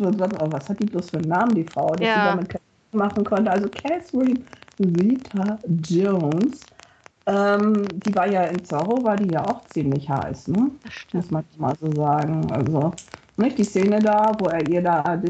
was 0.50 0.68
hat 0.68 0.80
die 0.80 0.86
bloß 0.86 1.10
für 1.10 1.18
einen 1.18 1.28
Namen, 1.28 1.54
die 1.54 1.64
Frau, 1.64 1.90
dass 1.94 2.06
ja. 2.06 2.14
sie 2.14 2.30
damit 2.30 2.60
machen 2.92 3.24
konnte. 3.24 3.50
Also 3.50 3.68
Catherine 3.68 4.40
Rita 4.78 5.58
Jones. 5.82 6.68
Ähm, 7.26 8.00
die 8.02 8.14
war 8.14 8.26
ja 8.26 8.44
in 8.44 8.64
Zorro, 8.64 9.02
war 9.04 9.16
die 9.16 9.30
ja 9.30 9.46
auch 9.46 9.66
ziemlich 9.66 10.08
heiß, 10.10 10.48
ne? 10.48 10.72
Muss 11.12 11.30
man 11.30 11.44
mal 11.56 11.76
so 11.76 11.92
sagen. 11.94 12.52
Also, 12.52 12.92
nicht 13.36 13.58
die 13.58 13.64
Szene 13.64 14.02
da, 14.02 14.38
wo 14.38 14.48
er 14.48 14.62
ihr 14.68 14.82
da 14.82 15.20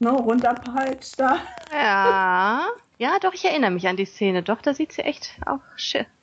ne, 0.00 0.10
runterpeitscht 0.10 1.18
da. 1.20 1.36
Ja. 1.72 2.66
Ja, 2.98 3.18
doch, 3.20 3.34
ich 3.34 3.44
erinnere 3.44 3.70
mich 3.70 3.88
an 3.88 3.96
die 3.96 4.04
Szene. 4.04 4.42
Doch, 4.42 4.62
da 4.62 4.74
sieht 4.74 4.92
sie 4.92 5.02
echt 5.02 5.36
auch 5.46 5.60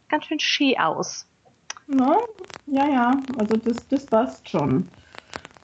ganz 0.09 0.25
schön 0.25 0.39
schee 0.39 0.77
aus. 0.77 1.27
Ne? 1.87 2.15
Ja, 2.67 2.87
ja, 2.87 3.23
also 3.37 3.57
das, 3.57 3.87
das 3.87 4.05
passt 4.07 4.47
schon. 4.47 4.89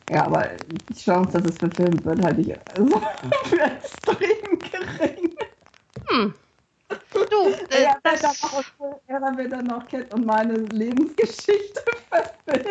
Ja, 0.10 0.25
aber 0.25 0.50
die 0.89 0.94
Chance, 0.94 1.34
dass 1.34 1.46
es 1.46 1.58
verfilmt 1.60 2.06
wird, 2.06 2.22
halte 2.22 2.42
ich 2.42 2.54
also 2.70 3.01
für 3.46 3.62
extrem 3.62 4.60
gering. 4.62 5.25
Hm. 6.15 6.34
Du, 7.13 7.50
äh, 7.72 7.84
ja, 7.84 7.98
das... 8.03 8.22
Er 9.07 9.19
wird 9.38 9.51
dann 9.51 9.65
noch 9.65 9.88
Cat 9.88 10.13
und 10.13 10.25
meine 10.25 10.53
Lebensgeschichte 10.53 11.81
verfilmt. 12.10 12.67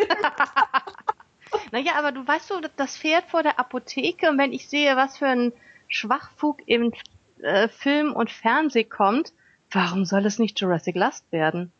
naja, 1.71 1.93
aber 1.97 2.11
du 2.11 2.25
weißt 2.25 2.49
du, 2.49 2.61
das 2.75 2.97
Pferd 2.97 3.25
vor 3.29 3.43
der 3.43 3.59
Apotheke 3.59 4.29
und 4.29 4.37
wenn 4.37 4.53
ich 4.53 4.69
sehe, 4.69 4.95
was 4.95 5.17
für 5.17 5.27
ein 5.27 5.53
Schwachfug 5.87 6.67
im 6.67 6.93
äh, 7.41 7.67
Film 7.67 8.13
und 8.13 8.31
Fernsehen 8.31 8.89
kommt, 8.89 9.33
warum 9.71 10.05
soll 10.05 10.25
es 10.25 10.39
nicht 10.39 10.59
Jurassic 10.59 10.95
Last 10.95 11.31
werden? 11.31 11.71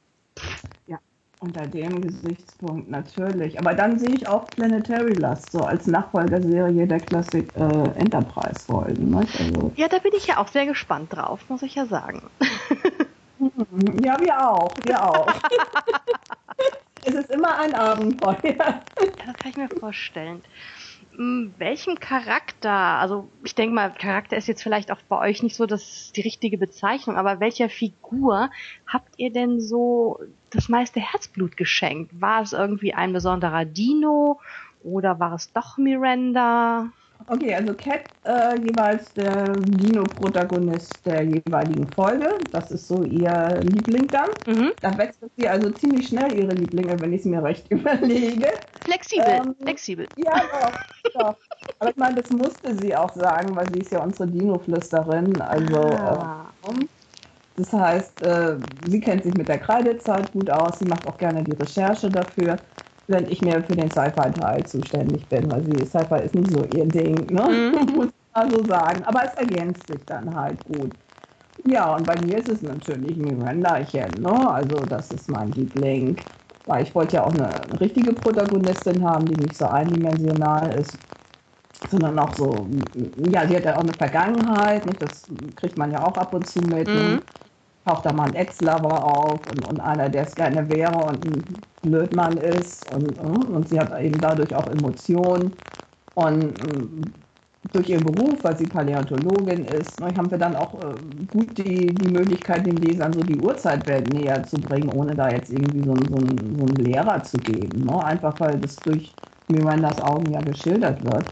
Ja, 0.88 1.00
unter 1.39 1.68
dem 1.68 2.01
Gesichtspunkt 2.01 2.89
natürlich. 2.89 3.60
Aber 3.60 3.74
dann 3.74 4.00
sehe 4.00 4.10
ich 4.10 4.27
auch 4.27 4.46
Planetary 4.48 5.13
Lust 5.13 5.51
so 5.51 5.63
als 5.63 5.88
Nachfolgerserie 5.88 6.88
der 6.88 7.00
Classic 7.00 7.48
äh, 7.56 8.00
Enterprise 8.00 8.65
Folgen. 8.65 9.12
Ne? 9.12 9.25
Also, 9.39 9.72
ja, 9.75 9.88
da 9.88 10.00
bin 10.00 10.13
ich 10.15 10.27
ja 10.27 10.38
auch 10.38 10.48
sehr 10.48 10.65
gespannt 10.65 11.15
drauf, 11.15 11.42
muss 11.50 11.62
ich 11.62 11.75
ja 11.75 11.86
sagen. 11.86 12.24
ja, 14.01 14.20
wir 14.20 14.50
auch, 14.50 14.74
wir 14.84 15.04
auch. 15.04 15.27
es 17.04 17.13
ist 17.13 17.32
immer 17.32 17.60
ein 17.60 17.74
Abenteuer. 17.75 18.82
Das 18.96 19.36
kann 19.38 19.51
ich 19.51 19.58
mir 19.58 19.70
vorstellen 19.80 20.42
welchem 21.18 22.00
Charakter, 22.00 22.72
also 22.72 23.30
ich 23.44 23.56
denke 23.56 23.75
mal, 23.75 23.92
Charakter 23.92 24.36
ist 24.36 24.48
jetzt 24.48 24.63
vielleicht 24.63 24.92
auch 24.92 25.01
bei 25.08 25.20
euch 25.20 25.44
nicht 25.44 25.56
so 25.56 25.65
das 25.65 26.12
die 26.12 26.22
richtige 26.22 26.58
Bezeichnung, 26.58 27.18
aber 27.18 27.39
welcher 27.39 27.70
Figur 27.70 28.50
habt 28.88 29.13
ihr 29.18 29.32
denn 29.32 29.62
so 29.62 30.20
das 30.55 30.69
meiste 30.69 31.00
Herzblut 31.00 31.57
geschenkt? 31.57 32.19
War 32.19 32.41
es 32.41 32.53
irgendwie 32.53 32.93
ein 32.93 33.13
besonderer 33.13 33.65
Dino 33.65 34.39
oder 34.83 35.19
war 35.19 35.33
es 35.33 35.51
doch 35.51 35.77
Miranda? 35.77 36.89
Okay, 37.27 37.55
also 37.55 37.74
Cat 37.74 38.01
äh, 38.24 38.55
jeweils 38.59 39.12
der 39.13 39.53
Dino-Protagonist 39.53 41.03
der 41.05 41.24
jeweiligen 41.24 41.88
Folge. 41.93 42.38
Das 42.51 42.69
ist 42.71 42.88
so 42.88 43.03
ihr 43.03 43.59
Liebling 43.63 44.07
dann. 44.07 44.29
Mhm. 44.45 44.71
Da 44.81 44.95
wechselt 44.97 45.31
sie 45.35 45.47
also 45.47 45.71
ziemlich 45.71 46.09
schnell 46.09 46.31
ihre 46.38 46.53
Lieblinge, 46.53 47.00
wenn 47.00 47.13
ich 47.13 47.21
es 47.21 47.25
mir 47.25 47.41
recht 47.41 47.65
überlege. 47.71 48.50
Flexibel, 48.83 49.25
ähm, 49.27 49.55
flexibel. 49.59 50.07
Ja, 50.17 50.33
doch, 50.33 51.19
doch. 51.19 51.35
Aber 51.79 51.89
ich 51.89 51.97
meine, 51.97 52.21
das 52.21 52.29
musste 52.29 52.75
sie 52.75 52.95
auch 52.95 53.13
sagen, 53.15 53.55
weil 53.55 53.74
sie 53.74 53.79
ist 53.79 53.91
ja 53.91 54.03
unsere 54.03 54.27
Dino-Flüsterin. 54.27 55.41
Also, 55.41 55.81
ah. 55.81 56.45
äh, 56.67 56.85
das 57.55 57.71
heißt, 57.74 58.21
äh, 58.21 58.57
sie 58.81 59.00
kennt 59.00 59.24
sich 59.24 59.33
mit 59.35 59.47
der 59.47 59.59
Kreidezeit 59.59 60.31
gut 60.33 60.50
aus. 60.50 60.79
Sie 60.79 60.85
macht 60.85 61.05
auch 61.05 61.17
gerne 61.17 61.43
die 61.43 61.53
Recherche 61.53 62.12
dafür 62.12 62.59
wenn 63.07 63.27
ich 63.27 63.39
mir 63.43 63.63
für 63.63 63.75
den 63.75 63.91
Sci-Fi-Teil 63.91 64.65
zuständig 64.65 65.29
bin, 65.29 65.47
weil 65.51 65.63
sie 65.63 65.85
Sci-Fi 65.85 66.21
ist 66.24 66.33
nicht 66.33 66.50
so 66.50 66.65
ihr 66.65 66.88
Ding, 66.88 67.31
ne? 67.31 67.43
Mhm. 67.71 67.91
muss 67.95 68.09
man 68.33 68.50
so 68.51 68.63
sagen. 68.65 69.03
Aber 69.03 69.24
es 69.25 69.35
ergänzt 69.35 69.85
sich 69.88 70.03
dann 70.07 70.33
halt 70.35 70.63
gut. 70.63 70.97
Ja, 71.65 71.95
und 71.95 72.05
bei 72.05 72.17
mir 72.17 72.38
ist 72.39 72.50
es 72.50 72.62
natürlich 72.62 73.17
Mirandachen, 73.17 74.21
ne? 74.21 74.51
Also 74.51 74.85
das 74.85 75.12
ist 75.12 75.29
mein 75.29 75.51
Liebling. 75.53 76.19
Weil 76.65 76.83
ich 76.83 76.95
wollte 76.95 77.17
ja 77.17 77.25
auch 77.25 77.33
eine 77.33 77.79
richtige 77.79 78.13
Protagonistin 78.13 79.03
haben, 79.05 79.27
die 79.27 79.35
nicht 79.38 79.57
so 79.57 79.65
eindimensional 79.67 80.74
ist, 80.79 81.00
sondern 81.89 82.17
auch 82.19 82.33
so, 82.33 82.69
ja, 83.29 83.47
sie 83.47 83.55
hat 83.57 83.65
ja 83.65 83.75
auch 83.77 83.81
eine 83.81 83.93
Vergangenheit, 83.95 84.85
nicht? 84.85 85.01
das 85.01 85.31
kriegt 85.55 85.77
man 85.77 85.91
ja 85.91 86.03
auch 86.05 86.17
ab 86.17 86.33
und 86.33 86.45
zu 86.47 86.62
mit. 86.63 86.93
Mhm 86.93 87.21
taucht 87.86 88.06
da 88.06 88.13
mal 88.13 88.27
ein 88.27 88.36
Ex-Lover 88.36 89.04
auf 89.04 89.39
und, 89.51 89.68
und, 89.68 89.80
einer, 89.80 90.10
der 90.10 90.24
es 90.24 90.36
gerne 90.36 90.68
wäre 90.70 90.96
und 90.96 91.25
ein 91.25 91.44
Blödmann 91.84 92.38
ist 92.38 92.92
und, 92.94 93.18
und 93.20 93.70
sie 93.70 93.80
hat 93.80 94.00
eben 94.01 94.20
dadurch 94.20 94.54
auch 94.56 94.68
Emotionen 94.68 95.51
und 96.15 96.54
durch 97.72 97.89
ihren 97.89 98.04
Beruf, 98.04 98.44
weil 98.44 98.58
sie 98.58 98.65
Paläontologin 98.65 99.65
ist, 99.65 100.00
ne, 100.00 100.15
haben 100.15 100.30
wir 100.30 100.38
dann 100.38 100.56
auch 100.56 100.74
äh, 100.75 100.94
gut 101.32 101.58
die, 101.58 101.88
die 101.94 102.12
Möglichkeit, 102.12 102.65
den 102.65 102.77
Lesern 102.77 103.13
so 103.13 103.22
die 103.22 103.39
Urzeitwelt 103.39 104.12
näher 104.13 104.44
zu 104.44 104.58
bringen, 104.58 104.89
ohne 104.89 105.15
da 105.15 105.30
jetzt 105.30 105.51
irgendwie 105.51 105.84
so, 105.84 105.96
so, 105.96 106.15
so 106.15 106.65
einen 106.65 106.75
Lehrer 106.75 107.22
zu 107.24 107.38
geben. 107.38 107.86
Ne? 107.86 108.04
Einfach 108.04 108.39
weil 108.39 108.60
das 108.60 108.77
durch 108.77 109.13
Mirandas 109.50 110.00
Augen 110.01 110.32
ja 110.32 110.42
geschildert 110.42 111.04
wird. 111.04 111.25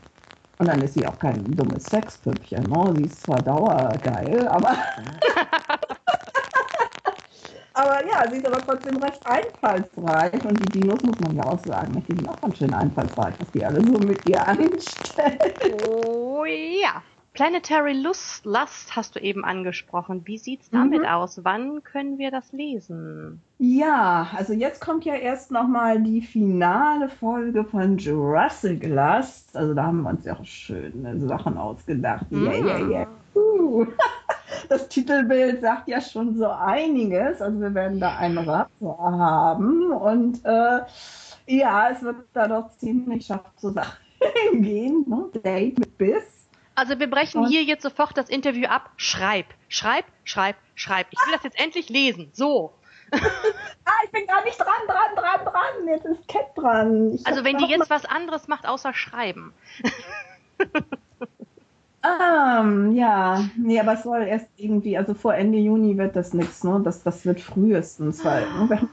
Und 0.60 0.68
dann 0.68 0.82
ist 0.82 0.94
sie 0.94 1.06
auch 1.06 1.18
kein 1.20 1.44
dummes 1.56 1.84
Sexpüppchen. 1.86 2.64
Ne? 2.64 2.94
Sie 2.98 3.04
ist 3.04 3.22
zwar 3.22 3.42
dauergeil, 3.42 4.48
aber 4.48 4.76
Aber 7.74 8.06
ja, 8.06 8.30
sie 8.30 8.38
ist 8.38 8.48
aber 8.48 8.60
trotzdem 8.60 8.98
recht 8.98 9.20
einfallsreich. 9.25 10.46
Und 10.46 10.60
die 10.60 10.80
Dinos, 10.80 11.01
muss 11.03 11.20
man 11.22 11.36
ja 11.36 11.44
auch 11.44 11.60
sagen, 11.65 12.03
die 12.08 12.15
sind 12.15 12.30
auch 12.30 12.39
ganz 12.39 12.58
schön 12.58 12.74
einfallsreich, 12.74 13.34
was 13.39 13.51
die 13.51 13.65
alle 13.65 13.82
so 13.82 13.98
mit 14.00 14.27
ihr 14.30 14.48
anstellen. 14.48 15.39
Oh 15.89 16.46
ja. 16.46 17.01
Planetary 17.34 17.94
Lust, 17.94 18.46
Lust 18.46 18.96
hast 18.96 19.15
du 19.15 19.20
eben 19.20 19.44
angesprochen. 19.44 20.22
Wie 20.25 20.38
sieht's 20.38 20.70
damit 20.70 21.00
mhm. 21.00 21.08
aus? 21.08 21.44
Wann 21.44 21.82
können 21.84 22.20
wir 22.20 22.30
das 22.30 22.51
lesen? 22.51 23.42
Ja, 23.58 24.27
also 24.38 24.53
jetzt 24.53 24.80
kommt 24.80 25.03
ja 25.03 25.15
erst 25.15 25.50
nochmal 25.50 26.00
die 26.00 26.22
finale 26.22 27.10
Folge 27.10 27.63
von 27.63 27.98
Jurassic 27.98 28.86
Lust. 28.86 29.58
Also 29.58 29.74
da 29.74 29.86
haben 29.86 30.03
wir 30.03 30.12
uns 30.12 30.25
ja 30.25 30.38
auch 30.38 30.46
schöne 30.46 31.20
Sachen 31.22 31.58
ausgedacht. 31.58 32.27
Ja, 32.30 32.53
ja, 32.53 32.77
ja. 32.77 33.08
Das 34.70 34.88
Titelbild 34.89 35.62
sagt 35.62 35.88
ja 35.88 36.01
schon 36.01 36.38
so 36.38 36.50
einiges. 36.50 37.41
Also 37.41 37.60
wir 37.60 37.74
werden 37.74 38.00
da 38.00 38.17
einen 38.17 38.38
Raptor 38.38 38.98
haben 38.98 39.91
und 39.91 40.43
äh, 40.46 40.82
ja, 41.48 41.89
es 41.89 42.01
wird 42.01 42.17
da 42.34 42.48
doch 42.48 42.70
ziemlich 42.77 43.25
scharf 43.25 43.55
zur 43.58 43.74
Sache 43.74 43.98
gehen. 44.53 45.05
Ne? 45.08 45.29
Date 45.43 45.79
mit 45.79 45.98
Biss. 45.98 46.24
Also 46.75 47.00
wir 47.00 47.10
brechen 47.10 47.41
und? 47.41 47.50
hier 47.50 47.63
jetzt 47.63 47.84
sofort 47.84 48.17
das 48.17 48.29
Interview 48.29 48.67
ab. 48.67 48.89
Schreib, 48.98 49.46
schreib, 49.67 50.05
schreib, 50.24 50.55
schreib. 50.75 51.08
Ich 51.12 51.20
will 51.25 51.34
das 51.34 51.43
jetzt 51.43 51.60
endlich 51.60 51.89
lesen. 51.89 52.29
So. 52.34 52.74
ah, 53.12 53.91
ich 54.05 54.12
bin 54.12 54.25
gar 54.25 54.43
nicht 54.43 54.58
dran, 54.58 54.67
dran, 54.88 55.15
dran, 55.15 55.46
dran. 55.46 55.88
Jetzt 55.88 56.05
ist 56.05 56.27
Cat 56.27 56.48
dran. 56.55 57.13
Ich 57.13 57.27
also 57.27 57.43
wenn 57.43 57.58
die 57.58 57.65
jetzt 57.65 57.89
was 57.89 58.05
anderes 58.05 58.48
macht 58.48 58.67
außer 58.67 58.93
schreiben. 58.93 59.53
Um, 62.06 62.92
ja, 62.92 63.46
nee, 63.56 63.80
aber 63.80 63.94
es 63.94 64.04
soll 64.04 64.24
erst 64.24 64.48
irgendwie, 64.58 64.98
also 64.98 65.14
vor 65.14 65.36
Ende 65.36 65.58
Juni 65.58 65.98
wird 65.98 66.18
das 66.18 66.34
nichts, 66.34 66.62
ne? 66.66 66.82
Das, 66.84 67.02
das 67.02 67.26
wird 67.26 67.40
frühestens, 67.40 68.26
weil 68.26 68.42
ne? 68.42 68.70
wir 68.70 68.82
haben 68.82 68.90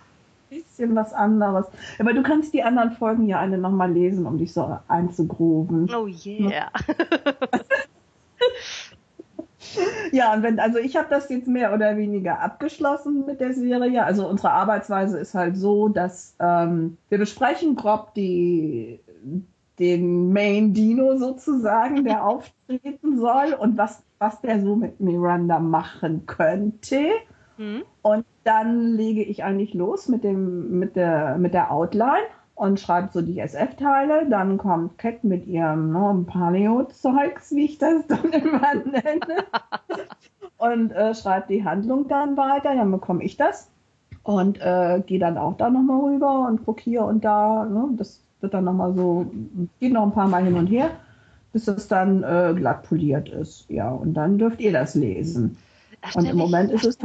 ein 0.50 0.62
bisschen 0.62 0.94
was 0.94 1.12
anderes. 1.12 1.66
Aber 1.98 2.12
du 2.12 2.22
kannst 2.22 2.54
die 2.54 2.62
anderen 2.62 2.92
Folgen 2.92 3.26
ja 3.26 3.40
alle 3.40 3.58
nochmal 3.58 3.92
lesen, 3.92 4.26
um 4.26 4.38
dich 4.38 4.52
so 4.52 4.78
einzugrooven. 4.86 5.92
Oh 5.92 6.06
yeah. 6.06 6.70
ja, 10.12 10.32
und 10.32 10.44
wenn, 10.44 10.60
also 10.60 10.78
ich 10.78 10.96
habe 10.96 11.08
das 11.10 11.28
jetzt 11.30 11.48
mehr 11.48 11.74
oder 11.74 11.96
weniger 11.96 12.40
abgeschlossen 12.40 13.26
mit 13.26 13.40
der 13.40 13.54
Serie. 13.54 14.04
Also 14.04 14.28
unsere 14.28 14.52
Arbeitsweise 14.52 15.18
ist 15.18 15.34
halt 15.34 15.56
so, 15.56 15.88
dass 15.88 16.36
ähm, 16.38 16.96
wir 17.08 17.18
besprechen 17.18 17.74
grob 17.74 18.14
die 18.14 19.00
den 19.80 20.32
Main 20.32 20.74
Dino 20.74 21.16
sozusagen, 21.16 22.04
der 22.04 22.24
auftreten 22.26 23.18
soll 23.18 23.54
und 23.58 23.78
was, 23.78 24.04
was 24.18 24.40
der 24.42 24.60
so 24.60 24.76
mit 24.76 25.00
Miranda 25.00 25.58
machen 25.58 26.26
könnte. 26.26 27.08
Mhm. 27.56 27.82
Und 28.02 28.24
dann 28.44 28.92
lege 28.92 29.22
ich 29.22 29.42
eigentlich 29.42 29.74
los 29.74 30.08
mit 30.08 30.22
dem, 30.22 30.78
mit 30.78 30.96
der, 30.96 31.38
mit 31.38 31.54
der 31.54 31.72
Outline 31.72 32.26
und 32.54 32.78
schreibt 32.78 33.14
so 33.14 33.22
die 33.22 33.38
SF-Teile. 33.38 34.28
Dann 34.28 34.58
kommt 34.58 34.98
Cat 34.98 35.24
mit 35.24 35.46
ihrem 35.46 35.92
ne, 35.92 36.24
Paleo-Zeugs, 36.26 37.54
wie 37.54 37.64
ich 37.64 37.78
das 37.78 38.06
dann 38.06 38.24
immer 38.32 38.74
nenne. 38.74 39.44
und 40.58 40.92
äh, 40.92 41.14
schreibt 41.14 41.48
die 41.48 41.64
Handlung 41.64 42.06
dann 42.08 42.36
weiter. 42.36 42.74
Dann 42.74 42.90
bekomme 42.90 43.24
ich 43.24 43.38
das 43.38 43.70
und 44.24 44.60
äh, 44.60 45.02
gehe 45.06 45.18
dann 45.18 45.38
auch 45.38 45.56
da 45.56 45.70
nochmal 45.70 46.00
rüber 46.00 46.46
und 46.46 46.66
gucke 46.66 46.82
hier 46.82 47.04
und 47.04 47.24
da. 47.24 47.64
Ne, 47.64 47.88
das 47.92 48.22
wird 48.40 48.54
dann 48.54 48.64
nochmal 48.64 48.94
so, 48.94 49.30
geht 49.80 49.92
noch 49.92 50.04
ein 50.04 50.12
paar 50.12 50.28
Mal 50.28 50.44
hin 50.44 50.54
und 50.54 50.66
her, 50.66 50.90
bis 51.52 51.68
es 51.68 51.88
dann 51.88 52.22
äh, 52.22 52.54
glatt 52.56 52.84
poliert 52.84 53.28
ist. 53.28 53.68
Ja, 53.68 53.90
und 53.90 54.14
dann 54.14 54.38
dürft 54.38 54.60
ihr 54.60 54.72
das 54.72 54.94
lesen. 54.94 55.56
Und 56.14 56.24
im 56.24 56.36
Moment 56.36 56.70
ist 56.70 56.84
es. 56.84 56.98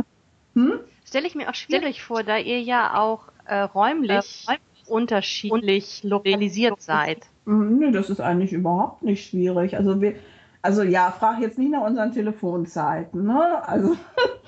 Hm? 0.53 0.79
Stelle 1.05 1.27
ich 1.27 1.35
mir 1.35 1.49
auch 1.49 1.55
schwierig 1.55 2.03
vor, 2.03 2.23
da 2.23 2.37
ihr 2.37 2.61
ja 2.61 2.97
auch 2.97 3.29
äh, 3.45 3.59
räumlich 3.59 4.45
äh, 4.47 4.57
unterschiedlich 4.87 6.03
lokalisiert 6.03 6.81
seid. 6.81 7.19
Hm, 7.45 7.79
nö, 7.79 7.91
das 7.91 8.09
ist 8.09 8.21
eigentlich 8.21 8.53
überhaupt 8.53 9.03
nicht 9.03 9.29
schwierig. 9.29 9.75
Also 9.75 10.01
wir, 10.01 10.15
also 10.61 10.81
ja, 10.81 11.11
frag 11.11 11.41
jetzt 11.41 11.59
nicht 11.59 11.71
nach 11.71 11.85
unseren 11.85 12.11
Telefonzeiten, 12.11 13.25
ne? 13.25 13.67
Also 13.67 13.95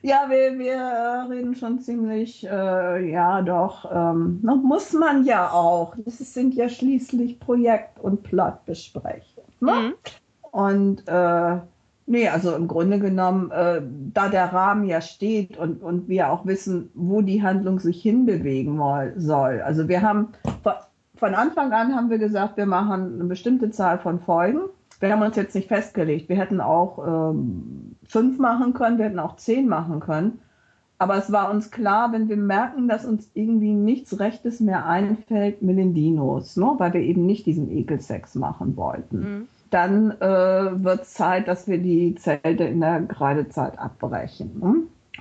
ja, 0.01 0.25
wir, 0.29 0.57
wir 0.57 1.27
reden 1.29 1.55
schon 1.55 1.79
ziemlich, 1.79 2.45
äh, 2.45 3.11
ja 3.11 3.41
doch, 3.41 3.89
ähm, 3.91 4.39
muss 4.41 4.93
man 4.93 5.25
ja 5.25 5.51
auch. 5.51 5.95
Das 6.05 6.17
sind 6.17 6.53
ja 6.55 6.69
schließlich 6.69 7.39
Projekt- 7.39 7.99
und 7.99 8.23
Plotbesprechungen. 8.23 9.49
Ne? 9.59 9.71
Mhm. 9.71 9.93
Und 10.51 11.07
äh, 11.07 11.57
Nee, 12.11 12.27
also 12.27 12.55
im 12.55 12.67
Grunde 12.67 12.97
genommen, 12.97 13.51
äh, 13.51 13.83
da 14.15 14.29
der 14.29 14.51
Rahmen 14.51 14.85
ja 14.85 14.99
steht 14.99 15.57
und, 15.57 15.83
und 15.83 16.07
wir 16.07 16.31
auch 16.31 16.43
wissen, 16.47 16.89
wo 16.95 17.21
die 17.21 17.43
Handlung 17.43 17.79
sich 17.79 18.01
hinbewegen 18.01 18.81
soll. 19.17 19.61
Also 19.61 19.87
wir 19.87 20.01
haben 20.01 20.29
von 21.19 21.35
Anfang 21.35 21.71
an 21.71 21.95
haben 21.95 22.09
wir 22.09 22.17
gesagt, 22.17 22.57
wir 22.57 22.65
machen 22.65 23.13
eine 23.13 23.25
bestimmte 23.25 23.69
Zahl 23.69 23.99
von 23.99 24.19
Folgen. 24.21 24.61
Wir 24.99 25.11
haben 25.11 25.21
uns 25.21 25.35
jetzt 25.35 25.55
nicht 25.55 25.67
festgelegt. 25.67 26.29
Wir 26.29 26.37
hätten 26.37 26.61
auch 26.61 27.31
ähm, 27.31 27.95
fünf 28.07 28.37
machen 28.37 28.73
können, 28.73 28.97
wir 28.97 29.05
hätten 29.05 29.19
auch 29.19 29.37
zehn 29.37 29.67
machen 29.67 29.99
können. 29.99 30.39
Aber 30.97 31.15
es 31.15 31.31
war 31.31 31.49
uns 31.49 31.71
klar, 31.71 32.11
wenn 32.11 32.27
wir 32.27 32.35
merken, 32.35 32.89
dass 32.89 33.05
uns 33.05 33.31
irgendwie 33.33 33.71
nichts 33.71 34.19
Rechtes 34.19 34.59
mehr 34.59 34.85
einfällt 34.85 35.61
mit 35.61 35.77
den 35.77 35.93
Dinos, 35.93 36.57
ne? 36.57 36.75
weil 36.77 36.93
wir 36.93 37.01
eben 37.01 37.25
nicht 37.25 37.45
diesen 37.45 37.71
Ekelsex 37.71 38.35
machen 38.35 38.75
wollten. 38.75 39.19
Mhm 39.19 39.47
dann 39.69 40.11
äh, 40.19 40.83
wird 40.83 41.05
Zeit, 41.05 41.47
dass 41.47 41.67
wir 41.67 41.77
die 41.77 42.15
Zelte 42.15 42.63
in 42.63 42.79
der 42.79 43.01
Kreidezeit 43.03 43.77
abbrechen. 43.77 44.59
Ne? 44.59 44.75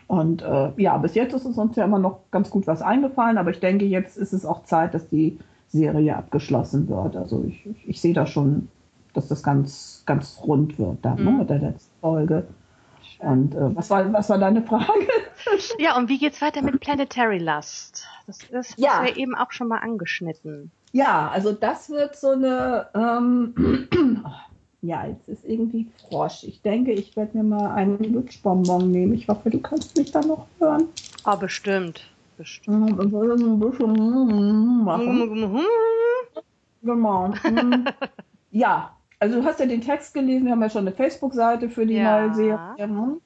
Und 0.06 0.42
äh, 0.42 0.70
ja, 0.76 0.96
bis 0.96 1.14
jetzt 1.14 1.34
ist 1.34 1.44
es 1.44 1.58
uns 1.58 1.76
ja 1.76 1.84
immer 1.84 1.98
noch 1.98 2.20
ganz 2.30 2.50
gut 2.50 2.66
was 2.66 2.80
eingefallen, 2.80 3.36
aber 3.36 3.50
ich 3.50 3.60
denke, 3.60 3.84
jetzt 3.84 4.16
ist 4.16 4.32
es 4.32 4.46
auch 4.46 4.64
Zeit, 4.64 4.94
dass 4.94 5.08
die 5.08 5.38
Serie 5.68 6.16
abgeschlossen 6.16 6.88
wird. 6.88 7.16
Also 7.16 7.44
ich, 7.46 7.66
ich, 7.66 7.88
ich 7.88 8.00
sehe 8.00 8.14
da 8.14 8.24
schon, 8.24 8.68
dass 9.18 9.28
das 9.28 9.42
ganz, 9.42 10.02
ganz 10.06 10.40
rund 10.42 10.78
wird 10.78 10.98
dann 11.02 11.16
ne, 11.16 11.22
mhm. 11.22 11.32
ne, 11.32 11.38
mit 11.38 11.50
der 11.50 11.58
letzten 11.58 12.00
Folge. 12.00 12.46
Und 13.18 13.54
äh, 13.54 13.76
was, 13.76 13.90
war, 13.90 14.12
was 14.12 14.30
war 14.30 14.38
deine 14.38 14.62
Frage? 14.62 14.84
Ja, 15.78 15.96
und 15.96 16.08
wie 16.08 16.18
geht's 16.18 16.42
weiter 16.42 16.62
mit 16.62 16.78
Planetary 16.80 17.38
Lust? 17.38 18.06
Das 18.26 18.42
ist 18.42 18.78
ja. 18.78 19.02
wir 19.02 19.16
eben 19.16 19.34
auch 19.34 19.52
schon 19.52 19.68
mal 19.68 19.78
angeschnitten. 19.78 20.70
Ja, 20.92 21.28
also 21.32 21.52
das 21.52 21.88
wird 21.90 22.16
so 22.16 22.30
eine, 22.30 22.88
ähm, 22.94 23.86
ja, 24.82 25.06
jetzt 25.06 25.28
ist 25.28 25.44
irgendwie 25.44 25.86
Frosch. 26.08 26.44
Ich 26.44 26.60
denke, 26.60 26.92
ich 26.92 27.16
werde 27.16 27.36
mir 27.36 27.44
mal 27.44 27.70
einen 27.72 27.98
Lutschbonbon 28.12 28.90
nehmen. 28.90 29.14
Ich 29.14 29.28
hoffe, 29.28 29.48
du 29.48 29.60
kannst 29.60 29.96
mich 29.96 30.10
da 30.10 30.20
noch 30.20 30.46
hören. 30.58 30.88
Ah, 31.24 31.34
oh, 31.34 31.38
bestimmt. 31.38 32.02
Bestimmt. 32.36 32.90
Ja, 32.90 33.08
soll 33.08 33.32
ein 33.32 33.58
bisschen 33.58 34.84
machen. 34.84 35.64
genau. 36.82 37.84
ja, 38.50 38.97
also 39.20 39.40
du 39.40 39.44
hast 39.44 39.60
ja 39.60 39.66
den 39.66 39.80
Text 39.80 40.14
gelesen. 40.14 40.44
Wir 40.44 40.52
haben 40.52 40.62
ja 40.62 40.70
schon 40.70 40.86
eine 40.86 40.92
Facebook-Seite 40.92 41.68
für 41.68 41.86
die 41.86 41.94
ja. 41.94 42.20
neue 42.20 42.34
Serie. 42.34 43.18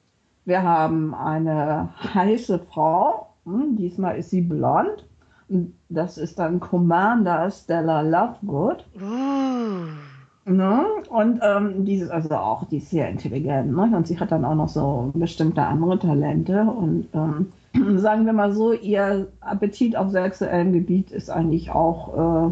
Wir 0.45 0.63
haben 0.63 1.13
eine 1.13 1.89
heiße 2.13 2.59
Frau. 2.59 3.27
Hm, 3.45 3.75
diesmal 3.77 4.17
ist 4.17 4.29
sie 4.29 4.41
blond. 4.41 5.07
Das 5.89 6.17
ist 6.17 6.39
dann 6.39 6.59
Commander 6.59 7.49
Stella 7.51 8.01
Lovegood. 8.01 8.85
Mm. 8.95 10.53
Ne? 10.55 10.85
Und 11.09 11.39
ähm, 11.41 11.85
die 11.85 11.95
ist 11.95 12.09
also 12.09 12.35
auch, 12.35 12.65
die 12.65 12.77
ist 12.77 12.89
sehr 12.89 13.09
intelligent. 13.09 13.71
Ne? 13.71 13.95
Und 13.95 14.07
sie 14.07 14.19
hat 14.19 14.31
dann 14.31 14.43
auch 14.43 14.55
noch 14.55 14.69
so 14.69 15.11
bestimmte 15.13 15.61
andere 15.61 15.99
Talente. 15.99 16.63
Und 16.63 17.07
ähm, 17.13 17.51
sagen 17.99 18.25
wir 18.25 18.33
mal 18.33 18.51
so, 18.51 18.73
ihr 18.73 19.27
Appetit 19.41 19.95
auf 19.95 20.09
sexuellem 20.11 20.73
Gebiet 20.73 21.11
ist 21.11 21.29
eigentlich 21.29 21.71
auch 21.71 22.51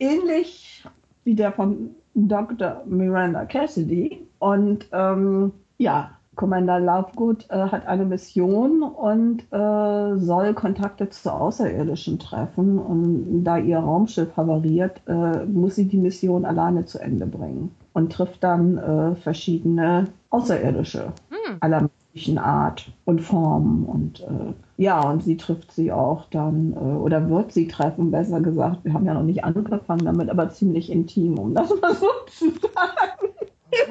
äh, 0.00 0.04
ähnlich 0.04 0.84
wie 1.24 1.36
der 1.36 1.52
von 1.52 1.90
Dr. 2.14 2.82
Miranda 2.86 3.44
Cassidy. 3.44 4.26
Und 4.38 4.86
ähm, 4.92 5.52
ja, 5.78 6.10
Commander 6.34 6.80
Lovegood 6.80 7.46
äh, 7.50 7.56
hat 7.56 7.86
eine 7.86 8.06
Mission 8.06 8.82
und 8.82 9.42
äh, 9.52 10.18
soll 10.18 10.54
Kontakte 10.54 11.10
zu 11.10 11.30
Außerirdischen 11.30 12.18
treffen. 12.18 12.78
Und 12.78 13.44
da 13.44 13.58
ihr 13.58 13.78
Raumschiff 13.78 14.34
havariert, 14.36 15.02
äh, 15.06 15.44
muss 15.44 15.74
sie 15.74 15.88
die 15.88 15.98
Mission 15.98 16.44
alleine 16.44 16.86
zu 16.86 16.98
Ende 16.98 17.26
bringen 17.26 17.74
und 17.92 18.12
trifft 18.12 18.42
dann 18.42 18.78
äh, 18.78 19.14
verschiedene 19.16 20.08
Außerirdische 20.30 21.12
hm. 21.28 21.56
aller 21.60 21.82
möglichen 21.82 22.38
Art 22.38 22.90
und 23.04 23.20
Formen. 23.20 23.84
Und 23.84 24.20
äh, 24.20 24.54
ja, 24.82 25.00
und 25.00 25.22
sie 25.22 25.36
trifft 25.36 25.70
sie 25.70 25.92
auch 25.92 26.26
dann, 26.30 26.72
äh, 26.72 26.76
oder 26.76 27.30
wird 27.30 27.52
sie 27.52 27.68
treffen, 27.68 28.10
besser 28.10 28.40
gesagt. 28.40 28.84
Wir 28.84 28.92
haben 28.92 29.06
ja 29.06 29.14
noch 29.14 29.22
nicht 29.22 29.44
angefangen 29.44 30.04
damit, 30.04 30.28
aber 30.28 30.50
ziemlich 30.50 30.90
intim, 30.90 31.38
um 31.38 31.54
das 31.54 31.70
mal 31.80 31.94
so 31.94 32.08
zu 32.26 32.50
sagen. 32.50 33.28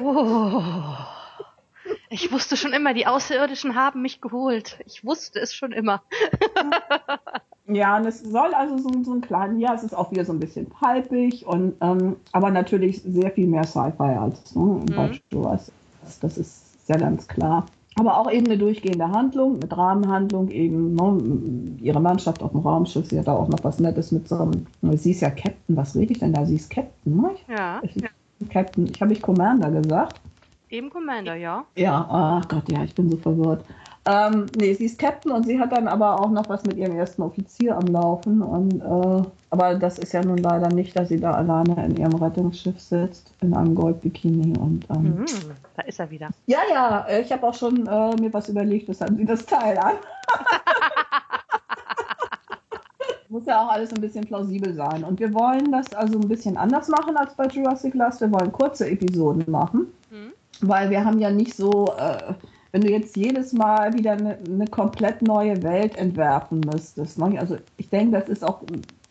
Oh. 0.04 0.62
Ich 2.10 2.30
wusste 2.30 2.58
schon 2.58 2.74
immer, 2.74 2.92
die 2.92 3.06
Außerirdischen 3.06 3.74
haben 3.74 4.02
mich 4.02 4.20
geholt. 4.20 4.78
Ich 4.84 5.02
wusste 5.02 5.40
es 5.40 5.54
schon 5.54 5.72
immer. 5.72 6.02
ja, 7.66 7.96
und 7.96 8.04
es 8.04 8.20
soll 8.20 8.52
also 8.52 8.76
so, 8.76 8.90
so 9.02 9.14
ein 9.14 9.22
kleinen, 9.22 9.60
ja, 9.60 9.72
es 9.72 9.82
ist 9.82 9.94
auch 9.94 10.10
wieder 10.10 10.26
so 10.26 10.34
ein 10.34 10.40
bisschen 10.40 10.66
palpig 10.66 11.46
und 11.46 11.74
ähm, 11.80 12.16
aber 12.32 12.50
natürlich 12.50 13.00
sehr 13.02 13.30
viel 13.30 13.46
mehr 13.46 13.64
Sci-Fi 13.64 14.02
als 14.02 14.54
ne, 14.54 14.62
mhm. 14.62 15.20
Das, 15.30 15.72
das 16.20 16.36
ist 16.36 16.86
sehr 16.86 16.98
ganz 16.98 17.26
klar. 17.26 17.64
Aber 17.96 18.18
auch 18.18 18.30
eben 18.30 18.46
eine 18.46 18.56
durchgehende 18.56 19.10
Handlung, 19.10 19.58
mit 19.58 19.76
Rahmenhandlung 19.76 20.48
eben, 20.50 20.94
ne, 20.94 21.76
ihre 21.82 22.00
Mannschaft 22.00 22.42
auf 22.42 22.52
dem 22.52 22.60
Raumschiff, 22.60 23.06
sie 23.06 23.18
hat 23.18 23.28
da 23.28 23.34
auch 23.34 23.48
noch 23.48 23.62
was 23.62 23.80
Nettes 23.80 24.12
mit 24.12 24.28
so 24.28 24.36
einem, 24.38 24.66
sie 24.96 25.10
ist 25.10 25.20
ja 25.20 25.30
Captain, 25.30 25.76
was 25.76 25.94
rede 25.94 26.12
ich 26.12 26.18
denn 26.18 26.32
da? 26.32 26.46
Sie 26.46 26.54
ist 26.56 26.70
Captain, 26.70 27.16
ne? 27.20 27.30
Ja. 27.48 27.80
Ich, 27.82 27.94
ja. 27.96 28.08
Captain, 28.48 28.86
ich 28.86 29.00
habe 29.00 29.10
nicht 29.10 29.22
Commander 29.22 29.70
gesagt. 29.70 30.20
Eben 30.70 30.88
Commander, 30.88 31.34
ja. 31.34 31.66
Ja, 31.76 32.06
ach 32.08 32.48
Gott, 32.48 32.72
ja, 32.72 32.82
ich 32.82 32.94
bin 32.94 33.10
so 33.10 33.18
verwirrt. 33.18 33.62
Ähm, 34.04 34.46
nee, 34.56 34.74
sie 34.74 34.86
ist 34.86 34.98
Captain 34.98 35.30
und 35.30 35.46
sie 35.46 35.60
hat 35.60 35.70
dann 35.70 35.86
aber 35.86 36.18
auch 36.20 36.30
noch 36.30 36.48
was 36.48 36.64
mit 36.64 36.76
ihrem 36.76 36.96
ersten 36.96 37.22
Offizier 37.22 37.76
am 37.76 37.86
Laufen. 37.86 38.42
Und, 38.42 38.80
äh, 38.80 39.22
aber 39.50 39.76
das 39.76 39.98
ist 39.98 40.12
ja 40.12 40.24
nun 40.24 40.38
leider 40.38 40.68
nicht, 40.68 40.98
dass 40.98 41.08
sie 41.08 41.20
da 41.20 41.32
alleine 41.32 41.84
in 41.86 41.96
ihrem 41.96 42.14
Rettungsschiff 42.14 42.80
sitzt, 42.80 43.32
in 43.40 43.54
einem 43.54 43.76
Goldbikini. 43.76 44.58
Und, 44.58 44.86
ähm, 44.90 45.20
mhm, 45.20 45.26
da 45.76 45.82
ist 45.82 46.00
er 46.00 46.10
wieder. 46.10 46.30
Ja, 46.46 46.58
ja, 46.68 47.06
ich 47.20 47.30
habe 47.30 47.46
auch 47.46 47.54
schon 47.54 47.86
äh, 47.86 48.16
mir 48.16 48.32
was 48.32 48.48
überlegt, 48.48 48.88
weshalb 48.88 49.16
sie 49.16 49.24
das 49.24 49.46
Teil 49.46 49.78
an. 49.78 49.94
Muss 53.28 53.46
ja 53.46 53.64
auch 53.64 53.70
alles 53.70 53.92
ein 53.94 54.00
bisschen 54.00 54.26
plausibel 54.26 54.74
sein. 54.74 55.04
Und 55.04 55.20
wir 55.20 55.32
wollen 55.32 55.70
das 55.70 55.94
also 55.94 56.18
ein 56.18 56.28
bisschen 56.28 56.56
anders 56.56 56.88
machen 56.88 57.16
als 57.16 57.34
bei 57.34 57.46
Jurassic 57.46 57.94
Last. 57.94 58.20
Wir 58.20 58.32
wollen 58.32 58.50
kurze 58.50 58.90
Episoden 58.90 59.48
machen. 59.48 59.86
Mhm 60.10 60.32
weil 60.62 60.90
wir 60.90 61.04
haben 61.04 61.18
ja 61.18 61.30
nicht 61.30 61.54
so, 61.54 61.86
äh, 61.98 62.34
wenn 62.72 62.80
du 62.80 62.90
jetzt 62.90 63.16
jedes 63.16 63.52
Mal 63.52 63.92
wieder 63.94 64.12
eine, 64.12 64.38
eine 64.46 64.66
komplett 64.66 65.22
neue 65.22 65.62
Welt 65.62 65.96
entwerfen 65.96 66.60
müsstest. 66.60 67.18
Ne? 67.18 67.38
Also 67.38 67.58
ich 67.76 67.88
denke, 67.90 68.18
das 68.18 68.28
ist 68.30 68.44
auch 68.44 68.62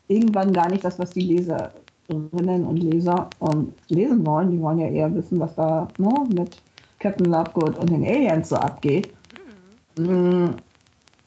irgendwann 0.07 0.51
gar 0.51 0.69
nicht 0.69 0.83
das, 0.83 0.97
was 0.97 1.11
die 1.11 1.21
Leserinnen 1.21 2.65
und 2.65 2.77
Leser 2.77 3.29
ähm, 3.41 3.71
lesen 3.89 4.25
wollen. 4.25 4.51
Die 4.51 4.59
wollen 4.59 4.79
ja 4.79 4.87
eher 4.87 5.13
wissen, 5.13 5.39
was 5.39 5.55
da 5.55 5.87
ne, 5.99 6.11
mit 6.33 6.57
Captain 6.99 7.31
Lovegood 7.31 7.77
und 7.77 7.91
den 7.91 8.03
Aliens 8.03 8.49
so 8.49 8.55
abgeht. 8.55 9.13
Mhm. 9.95 10.45
Mm, 10.45 10.55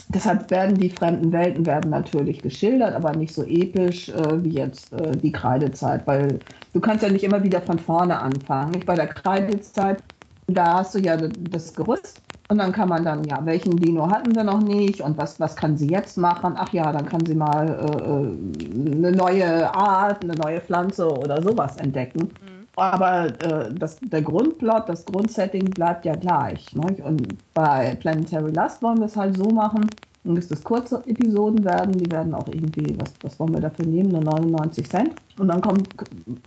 deshalb 0.08 0.50
werden 0.50 0.76
die 0.76 0.90
fremden 0.90 1.30
Welten 1.30 1.64
werden 1.64 1.90
natürlich 1.90 2.42
geschildert, 2.42 2.94
aber 2.94 3.14
nicht 3.14 3.32
so 3.32 3.44
episch 3.44 4.08
äh, 4.08 4.42
wie 4.42 4.50
jetzt 4.50 4.92
äh, 4.92 5.12
die 5.12 5.32
Kreidezeit, 5.32 6.04
weil 6.06 6.40
du 6.72 6.80
kannst 6.80 7.04
ja 7.04 7.10
nicht 7.10 7.24
immer 7.24 7.44
wieder 7.44 7.62
von 7.62 7.78
vorne 7.78 8.18
anfangen. 8.18 8.72
Nicht 8.72 8.86
bei 8.86 8.96
der 8.96 9.06
Kreidezeit 9.06 10.02
da 10.46 10.74
hast 10.74 10.94
du 10.94 10.98
ja 10.98 11.16
das 11.16 11.74
Gerüst 11.74 12.20
und 12.48 12.58
dann 12.58 12.72
kann 12.72 12.88
man 12.90 13.04
dann, 13.04 13.24
ja, 13.24 13.44
welchen 13.44 13.76
Dino 13.76 14.10
hatten 14.10 14.34
wir 14.34 14.44
noch 14.44 14.60
nicht 14.60 15.00
und 15.00 15.16
was, 15.16 15.40
was 15.40 15.56
kann 15.56 15.78
sie 15.78 15.88
jetzt 15.88 16.18
machen? 16.18 16.54
Ach 16.56 16.72
ja, 16.72 16.92
dann 16.92 17.06
kann 17.06 17.24
sie 17.24 17.34
mal 17.34 17.68
äh, 17.68 18.10
äh 18.10 18.96
eine 18.96 19.12
neue 19.12 19.74
Art, 19.74 20.22
eine 20.22 20.34
neue 20.34 20.60
Pflanze 20.60 21.10
oder 21.10 21.42
sowas 21.42 21.78
entdecken. 21.78 22.20
Mhm. 22.20 22.54
Aber 22.76 23.26
äh, 23.42 23.72
das, 23.72 23.98
der 24.00 24.22
Grundplot, 24.22 24.88
das 24.88 25.04
Grundsetting 25.06 25.70
bleibt 25.70 26.04
ja 26.04 26.14
gleich. 26.16 26.74
Ne? 26.74 26.96
Und 27.04 27.36
bei 27.54 27.94
Planetary 28.00 28.50
Lust 28.50 28.82
wollen 28.82 28.98
wir 28.98 29.06
es 29.06 29.16
halt 29.16 29.36
so 29.36 29.48
machen, 29.50 29.86
Dann 30.24 30.34
müsste 30.34 30.54
es 30.54 30.64
kurze 30.64 31.02
Episoden 31.06 31.64
werden, 31.64 31.92
die 31.92 32.10
werden 32.10 32.34
auch 32.34 32.48
irgendwie, 32.48 32.98
was, 32.98 33.14
was 33.22 33.38
wollen 33.38 33.54
wir 33.54 33.60
dafür 33.60 33.86
nehmen, 33.86 34.10
nur 34.10 34.22
99 34.22 34.90
Cent. 34.90 35.14
Und 35.38 35.48
dann 35.48 35.60
kommt, 35.60 35.88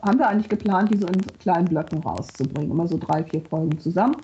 haben 0.04 0.20
wir 0.20 0.28
eigentlich 0.28 0.50
geplant, 0.50 0.92
die 0.92 0.98
so 0.98 1.08
in 1.08 1.22
kleinen 1.40 1.66
Blöcken 1.66 2.00
rauszubringen. 2.00 2.72
Immer 2.72 2.88
so 2.88 2.98
drei, 2.98 3.24
vier 3.24 3.42
Folgen 3.42 3.80
zusammen. 3.80 4.18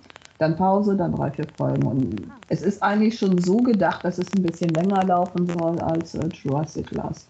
Dann 0.43 0.58
Pause, 0.58 0.97
dann 0.97 1.13
drei, 1.13 1.32
vier 1.32 1.47
Folgen. 1.56 1.88
Und 1.88 2.21
es 2.49 2.63
ist 2.63 2.84
eigentlich 2.84 3.17
schon 3.17 3.39
so 3.39 3.60
gedacht, 3.60 4.03
dass 4.03 4.17
es 4.17 4.27
ein 4.36 4.43
bisschen 4.43 4.71
länger 4.71 5.01
laufen 5.06 5.47
soll 5.47 5.79
als 5.79 6.15
äh, 6.15 6.27
Jurassic 6.34 6.91
Last. 6.91 7.29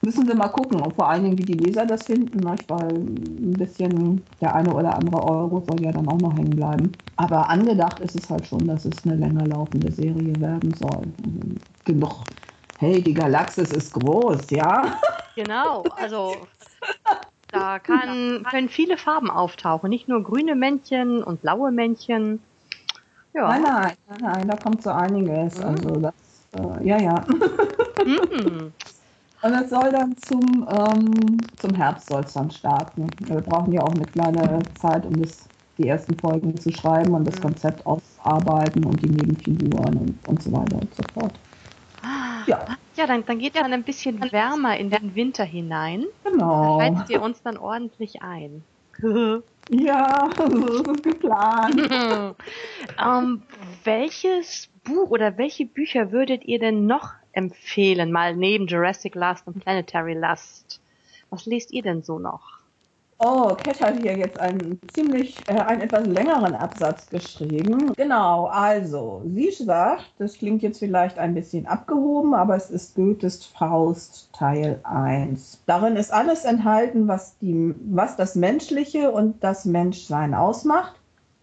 Müssen 0.00 0.26
wir 0.26 0.34
mal 0.34 0.48
gucken, 0.48 0.80
und 0.80 0.94
vor 0.94 1.06
allen 1.06 1.24
Dingen, 1.24 1.36
wie 1.36 1.44
die 1.44 1.62
Leser 1.62 1.84
das 1.84 2.06
finden, 2.06 2.38
ne? 2.38 2.54
weil 2.68 2.88
ein 2.88 3.52
bisschen 3.52 4.22
der 4.40 4.54
eine 4.54 4.72
oder 4.72 4.96
andere 4.96 5.22
Euro 5.22 5.62
soll 5.68 5.82
ja 5.82 5.92
dann 5.92 6.08
auch 6.08 6.18
noch 6.18 6.34
hängen 6.34 6.56
bleiben. 6.56 6.90
Aber 7.16 7.50
angedacht 7.50 8.00
ist 8.00 8.16
es 8.16 8.30
halt 8.30 8.46
schon, 8.46 8.66
dass 8.66 8.86
es 8.86 9.04
eine 9.04 9.16
länger 9.16 9.46
laufende 9.46 9.92
Serie 9.92 10.32
werden 10.40 10.72
soll. 10.72 11.02
Genug. 11.84 12.24
Hey, 12.78 13.02
die 13.02 13.12
Galaxis 13.12 13.72
ist 13.72 13.92
groß, 13.92 14.48
ja? 14.48 14.84
Genau, 15.36 15.82
also 15.98 16.34
da 17.50 17.78
kann, 17.78 18.42
können 18.50 18.68
viele 18.70 18.96
Farben 18.96 19.30
auftauchen, 19.30 19.90
nicht 19.90 20.08
nur 20.08 20.22
grüne 20.22 20.54
Männchen 20.54 21.22
und 21.22 21.42
blaue 21.42 21.70
Männchen. 21.70 22.40
Ja. 23.34 23.48
Nein, 23.48 23.62
nein, 23.62 23.96
nein, 24.08 24.18
nein, 24.22 24.48
da 24.48 24.56
kommt 24.56 24.82
so 24.82 24.90
einiges. 24.90 25.58
Mhm. 25.58 25.64
Also 25.64 25.88
das, 26.00 26.14
äh, 26.56 26.86
ja, 26.86 26.98
ja. 26.98 27.26
Mhm. 28.04 28.72
Und 29.44 29.52
es 29.52 29.68
soll 29.68 29.90
dann 29.92 30.16
zum, 30.16 30.66
ähm, 30.70 31.36
zum 31.58 31.74
Herbst 31.74 32.08
soll 32.08 32.22
es 32.22 32.32
dann 32.32 32.50
starten. 32.50 33.06
Wir 33.18 33.42
brauchen 33.42 33.74
ja 33.74 33.82
auch 33.82 33.94
eine 33.94 34.06
kleine 34.06 34.58
Zeit, 34.74 35.04
um 35.04 35.20
das, 35.20 35.46
die 35.76 35.86
ersten 35.86 36.16
Folgen 36.18 36.58
zu 36.58 36.72
schreiben 36.72 37.12
und 37.12 37.26
das 37.26 37.36
mhm. 37.36 37.42
Konzept 37.42 37.84
auszuarbeiten 37.84 38.86
und 38.86 39.02
die 39.02 39.10
Nebenfiguren 39.10 39.98
und, 39.98 40.28
und 40.28 40.42
so 40.42 40.50
weiter 40.50 40.76
und 40.76 40.94
so 40.94 41.02
fort. 41.12 41.32
Ja, 42.46 42.66
ja 42.96 43.06
dann, 43.06 43.26
dann 43.26 43.38
geht 43.38 43.54
ja 43.54 43.64
ein 43.64 43.82
bisschen 43.82 44.20
wärmer 44.32 44.78
in 44.78 44.88
den 44.88 45.14
Winter 45.14 45.44
hinein. 45.44 46.06
Genau. 46.24 46.78
Da 46.78 46.84
heizt 46.84 47.10
ihr 47.10 47.20
uns 47.20 47.42
dann 47.42 47.58
ordentlich 47.58 48.22
ein. 48.22 48.64
ja, 49.68 50.28
so 50.38 50.68
ist 50.68 50.88
es 50.88 51.02
geplant. 51.02 51.80
Ähm, 53.02 53.42
welches 53.84 54.68
Buch 54.84 55.10
oder 55.10 55.38
welche 55.38 55.66
Bücher 55.66 56.12
würdet 56.12 56.44
ihr 56.44 56.58
denn 56.58 56.86
noch 56.86 57.12
empfehlen, 57.32 58.12
mal 58.12 58.36
neben 58.36 58.66
Jurassic 58.66 59.14
Last 59.14 59.46
und 59.46 59.60
Planetary 59.60 60.14
Lust? 60.14 60.80
Was 61.30 61.46
lest 61.46 61.72
ihr 61.72 61.82
denn 61.82 62.02
so 62.02 62.18
noch? 62.18 62.64
Oh, 63.18 63.54
Cat 63.54 63.80
hat 63.80 64.00
hier 64.00 64.16
jetzt 64.16 64.38
einen 64.40 64.78
ziemlich, 64.92 65.36
äh, 65.48 65.54
einen 65.54 65.82
etwas 65.82 66.06
längeren 66.06 66.54
Absatz 66.54 67.08
geschrieben. 67.08 67.92
Genau, 67.96 68.46
also, 68.46 69.22
sie 69.24 69.50
sagt, 69.50 70.12
das 70.18 70.34
klingt 70.34 70.62
jetzt 70.62 70.80
vielleicht 70.80 71.18
ein 71.18 71.34
bisschen 71.34 71.66
abgehoben, 71.66 72.34
aber 72.34 72.56
es 72.56 72.70
ist 72.70 72.96
Goethes 72.96 73.46
Faust 73.46 74.30
Teil 74.32 74.80
1. 74.82 75.62
Darin 75.66 75.96
ist 75.96 76.12
alles 76.12 76.44
enthalten, 76.44 77.06
was, 77.06 77.38
die, 77.38 77.74
was 77.86 78.16
das 78.16 78.34
Menschliche 78.34 79.12
und 79.12 79.42
das 79.44 79.64
Menschsein 79.64 80.34
ausmacht. 80.34 80.96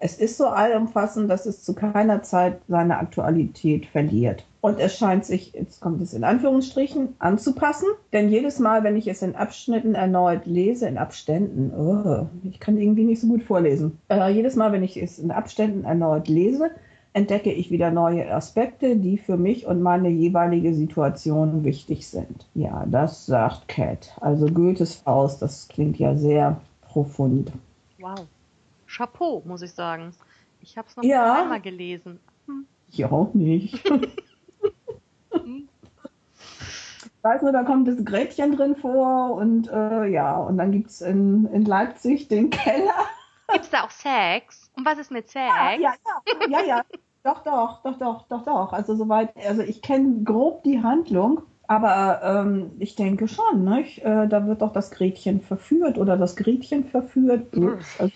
Es 0.03 0.17
ist 0.17 0.37
so 0.37 0.47
allumfassend, 0.47 1.29
dass 1.29 1.45
es 1.45 1.63
zu 1.63 1.75
keiner 1.75 2.23
Zeit 2.23 2.59
seine 2.67 2.97
Aktualität 2.97 3.85
verliert. 3.85 4.43
Und 4.59 4.79
es 4.79 4.97
scheint 4.97 5.25
sich, 5.25 5.53
jetzt 5.53 5.79
kommt 5.79 6.01
es 6.01 6.15
in 6.15 6.23
Anführungsstrichen, 6.23 7.15
anzupassen. 7.19 7.87
Denn 8.11 8.29
jedes 8.29 8.57
Mal, 8.57 8.83
wenn 8.83 8.97
ich 8.97 9.07
es 9.07 9.21
in 9.21 9.35
Abschnitten 9.35 9.93
erneut 9.93 10.47
lese, 10.47 10.87
in 10.87 10.97
Abständen, 10.97 11.71
oh, 11.71 12.27
ich 12.49 12.59
kann 12.59 12.77
irgendwie 12.77 13.03
nicht 13.03 13.21
so 13.21 13.27
gut 13.27 13.43
vorlesen. 13.43 13.99
Äh, 14.09 14.31
jedes 14.31 14.55
Mal, 14.55 14.71
wenn 14.71 14.83
ich 14.83 14.99
es 14.99 15.19
in 15.19 15.29
Abständen 15.29 15.83
erneut 15.83 16.27
lese, 16.27 16.71
entdecke 17.13 17.51
ich 17.51 17.69
wieder 17.69 17.91
neue 17.91 18.33
Aspekte, 18.33 18.95
die 18.95 19.19
für 19.19 19.37
mich 19.37 19.67
und 19.67 19.83
meine 19.83 20.09
jeweilige 20.09 20.73
Situation 20.73 21.63
wichtig 21.63 22.07
sind. 22.07 22.47
Ja, 22.55 22.87
das 22.89 23.27
sagt 23.27 23.67
Cat. 23.67 24.17
Also 24.19 24.47
Goethes 24.47 24.95
Faust, 24.95 25.43
das 25.43 25.67
klingt 25.67 25.99
ja 25.99 26.15
sehr 26.15 26.59
profund. 26.81 27.51
Wow. 27.99 28.25
Chapeau, 28.91 29.41
muss 29.45 29.61
ich 29.61 29.71
sagen. 29.71 30.13
Ich 30.61 30.77
habe 30.77 30.87
es 30.87 30.95
noch 30.95 31.03
ja. 31.03 31.41
einmal 31.41 31.61
gelesen. 31.61 32.19
Hm. 32.47 32.65
Ich 32.91 33.05
auch 33.05 33.33
nicht. 33.33 33.89
ich 35.33 35.69
weiß 37.23 37.41
nur, 37.41 37.51
da 37.51 37.63
kommt 37.63 37.87
das 37.87 38.03
Gretchen 38.03 38.55
drin 38.55 38.75
vor 38.75 39.31
und 39.35 39.69
äh, 39.69 40.07
ja, 40.07 40.37
und 40.37 40.57
dann 40.57 40.71
gibt 40.71 40.89
es 40.89 41.01
in, 41.01 41.45
in 41.47 41.65
Leipzig 41.65 42.27
den 42.27 42.49
Keller. 42.49 43.05
Gibt 43.51 43.65
es 43.65 43.69
da 43.69 43.83
auch 43.83 43.91
Sex? 43.91 44.71
Und 44.75 44.85
was 44.85 44.97
ist 44.97 45.11
mit 45.11 45.29
Sex? 45.29 45.45
Ja, 45.47 45.71
ja, 45.73 45.93
ja, 46.49 46.49
ja, 46.49 46.63
ja. 46.65 46.81
Doch, 47.23 47.43
doch, 47.43 47.83
doch, 47.83 47.97
doch, 47.97 48.27
doch, 48.27 48.43
doch. 48.43 48.73
Also 48.73 48.95
soweit, 48.95 49.35
also 49.47 49.61
ich 49.61 49.81
kenne 49.81 50.23
grob 50.23 50.63
die 50.63 50.81
Handlung, 50.81 51.43
aber 51.67 52.21
ähm, 52.23 52.71
ich 52.79 52.95
denke 52.95 53.27
schon, 53.27 53.63
nicht? 53.63 53.99
Äh, 53.99 54.27
da 54.27 54.47
wird 54.47 54.61
doch 54.61 54.73
das 54.73 54.91
Gretchen 54.91 55.41
verführt 55.41 55.97
oder 55.97 56.17
das 56.17 56.35
Gretchen 56.35 56.85
verführt. 56.85 57.53
Also, 57.99 58.13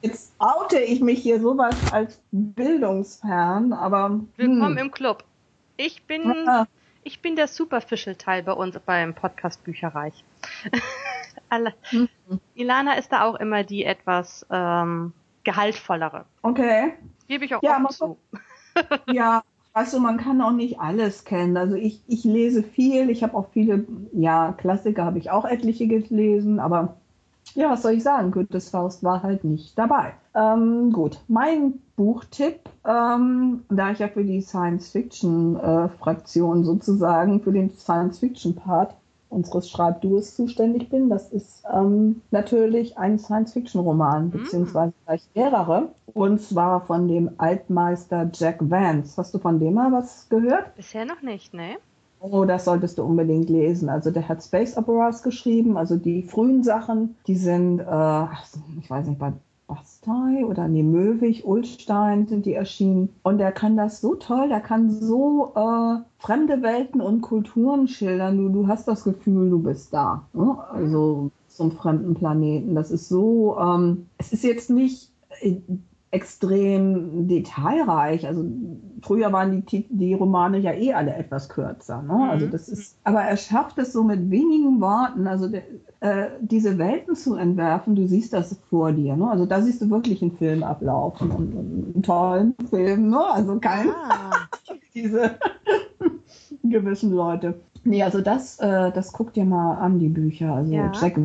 Jetzt 0.00 0.32
oute 0.38 0.78
ich 0.78 1.00
mich 1.00 1.20
hier 1.22 1.40
sowas 1.40 1.74
als 1.92 2.20
bildungsfern, 2.30 3.72
aber. 3.72 4.20
Willkommen 4.36 4.76
hm. 4.76 4.86
im 4.86 4.90
Club. 4.90 5.24
Ich 5.76 6.04
bin, 6.04 6.22
ja. 6.46 6.66
ich 7.02 7.20
bin 7.20 7.36
der 7.36 7.48
Superficial-Teil 7.48 8.42
bei 8.42 8.52
uns 8.52 8.78
beim 8.84 9.14
Podcast 9.14 9.64
Bücherreich. 9.64 10.24
mhm. 11.92 12.08
Ilana 12.54 12.94
ist 12.94 13.10
da 13.10 13.24
auch 13.24 13.34
immer 13.36 13.64
die 13.64 13.84
etwas 13.84 14.46
ähm, 14.50 15.12
gehaltvollere. 15.44 16.26
Okay. 16.42 16.94
Gebe 17.28 17.44
ich 17.44 17.54
auch 17.54 17.62
ja, 17.62 17.84
zu. 17.88 18.18
ja, 19.10 19.42
weißt 19.72 19.94
du, 19.94 20.00
man 20.00 20.18
kann 20.18 20.40
auch 20.42 20.52
nicht 20.52 20.78
alles 20.78 21.24
kennen. 21.24 21.56
Also 21.56 21.74
ich, 21.74 22.02
ich 22.06 22.24
lese 22.24 22.62
viel, 22.62 23.10
ich 23.10 23.22
habe 23.22 23.36
auch 23.36 23.48
viele, 23.52 23.84
ja, 24.12 24.52
Klassiker 24.52 25.04
habe 25.04 25.18
ich 25.18 25.30
auch 25.30 25.44
etliche 25.44 25.88
gelesen, 25.88 26.60
aber 26.60 26.96
ja, 27.54 27.70
was 27.70 27.82
soll 27.82 27.92
ich 27.92 28.02
sagen? 28.02 28.30
Goethes 28.30 28.70
Faust 28.70 29.04
war 29.04 29.22
halt 29.22 29.44
nicht 29.44 29.78
dabei. 29.78 30.14
Ähm, 30.34 30.90
gut, 30.92 31.20
mein 31.28 31.74
Buchtipp, 31.96 32.60
ähm, 32.86 33.64
da 33.68 33.90
ich 33.90 33.98
ja 33.98 34.08
für 34.08 34.24
die 34.24 34.40
Science-Fiction-Fraktion 34.40 36.62
äh, 36.62 36.64
sozusagen, 36.64 37.42
für 37.42 37.52
den 37.52 37.68
Science-Fiction-Part 37.70 38.94
unseres 39.28 39.68
Schreibduos 39.70 40.34
zuständig 40.36 40.88
bin, 40.90 41.08
das 41.08 41.32
ist 41.32 41.64
ähm, 41.72 42.20
natürlich 42.30 42.98
ein 42.98 43.18
Science-Fiction-Roman, 43.18 44.26
mhm. 44.26 44.30
beziehungsweise 44.30 44.92
gleich 45.06 45.26
mehrere. 45.34 45.88
Und 46.14 46.40
zwar 46.40 46.86
von 46.86 47.08
dem 47.08 47.30
Altmeister 47.38 48.30
Jack 48.32 48.58
Vance. 48.60 49.16
Hast 49.16 49.34
du 49.34 49.38
von 49.38 49.58
dem 49.58 49.74
mal 49.74 49.90
was 49.92 50.28
gehört? 50.28 50.76
Bisher 50.76 51.06
noch 51.06 51.22
nicht, 51.22 51.54
ne? 51.54 51.78
Oh, 52.24 52.44
das 52.44 52.66
solltest 52.66 52.98
du 52.98 53.02
unbedingt 53.02 53.50
lesen. 53.50 53.88
Also 53.88 54.12
der 54.12 54.28
hat 54.28 54.44
Space 54.44 54.76
Operas 54.76 55.24
geschrieben, 55.24 55.76
also 55.76 55.96
die 55.96 56.22
frühen 56.22 56.62
Sachen, 56.62 57.16
die 57.26 57.34
sind, 57.34 57.80
äh, 57.80 58.24
ich 58.80 58.88
weiß 58.88 59.08
nicht, 59.08 59.18
bei 59.18 59.32
Bastei 59.66 60.44
oder 60.44 60.68
nee, 60.68 60.84
Möwig, 60.84 61.44
Ulstein 61.44 62.28
sind 62.28 62.46
die 62.46 62.54
erschienen. 62.54 63.08
Und 63.24 63.40
er 63.40 63.50
kann 63.50 63.76
das 63.76 64.00
so 64.00 64.14
toll, 64.14 64.48
der 64.48 64.60
kann 64.60 64.90
so 64.90 65.52
äh, 65.56 65.96
fremde 66.18 66.62
Welten 66.62 67.00
und 67.00 67.22
Kulturen 67.22 67.88
schildern. 67.88 68.36
Du, 68.36 68.50
du 68.50 68.68
hast 68.68 68.86
das 68.86 69.02
Gefühl, 69.02 69.50
du 69.50 69.58
bist 69.58 69.92
da. 69.92 70.26
Ne? 70.32 70.56
Also 70.70 71.30
zum 71.48 71.72
fremden 71.72 72.14
Planeten. 72.14 72.76
Das 72.76 72.92
ist 72.92 73.08
so, 73.08 73.58
ähm, 73.58 74.06
es 74.18 74.32
ist 74.32 74.44
jetzt 74.44 74.70
nicht 74.70 75.10
äh, 75.40 75.56
extrem 76.12 77.26
detailreich. 77.26 78.26
Also 78.26 78.44
früher 79.00 79.32
waren 79.32 79.64
die, 79.64 79.86
die 79.88 80.12
Romane 80.12 80.58
ja 80.58 80.72
eh 80.72 80.92
alle 80.92 81.14
etwas 81.14 81.48
kürzer. 81.48 82.02
Ne? 82.02 82.12
Mhm. 82.12 82.30
Also 82.30 82.46
das 82.46 82.68
ist, 82.68 82.98
aber 83.02 83.22
er 83.22 83.36
schafft 83.38 83.78
es 83.78 83.94
so 83.94 84.04
mit 84.04 84.30
wenigen 84.30 84.80
Worten, 84.80 85.26
also 85.26 85.48
de, 85.48 85.62
äh, 86.00 86.26
diese 86.40 86.76
Welten 86.76 87.16
zu 87.16 87.34
entwerfen. 87.34 87.96
Du 87.96 88.06
siehst 88.06 88.34
das 88.34 88.58
vor 88.68 88.92
dir. 88.92 89.16
Ne? 89.16 89.30
Also 89.30 89.46
da 89.46 89.62
siehst 89.62 89.80
du 89.80 89.90
wirklich 89.90 90.20
einen 90.20 90.36
Film 90.36 90.62
ablaufen 90.62 91.30
und, 91.30 91.54
und 91.54 91.94
einen 91.94 92.02
tollen 92.02 92.54
Film. 92.68 93.08
Ne? 93.08 93.24
Also 93.24 93.58
kein 93.58 93.88
ah. 93.88 94.48
diese 94.94 95.30
gewissen 96.62 97.12
Leute. 97.12 97.58
Nee, 97.84 98.02
also 98.02 98.20
das, 98.20 98.58
äh, 98.58 98.92
das 98.92 99.12
guck 99.14 99.32
dir 99.32 99.46
mal 99.46 99.76
an, 99.76 99.98
die 99.98 100.08
Bücher. 100.08 100.52
Also 100.52 100.72
ja. 100.72 100.92
Jack 100.92 101.16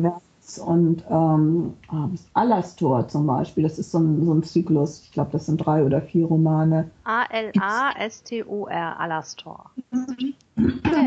Vance 0.48 0.62
und 0.62 1.04
ähm, 1.10 1.74
ah, 1.88 2.08
Alastor 2.34 3.08
zum 3.08 3.26
Beispiel, 3.26 3.62
das 3.62 3.78
ist 3.78 3.90
so 3.90 3.98
ein, 3.98 4.24
so 4.24 4.32
ein 4.32 4.42
Zyklus, 4.42 5.02
ich 5.02 5.12
glaube, 5.12 5.30
das 5.32 5.46
sind 5.46 5.58
drei 5.58 5.84
oder 5.84 6.00
vier 6.00 6.26
Romane. 6.26 6.90
A-L-A-S-T-O-R, 7.04 9.00
Alastor. 9.00 9.70
Okay. 9.92 10.34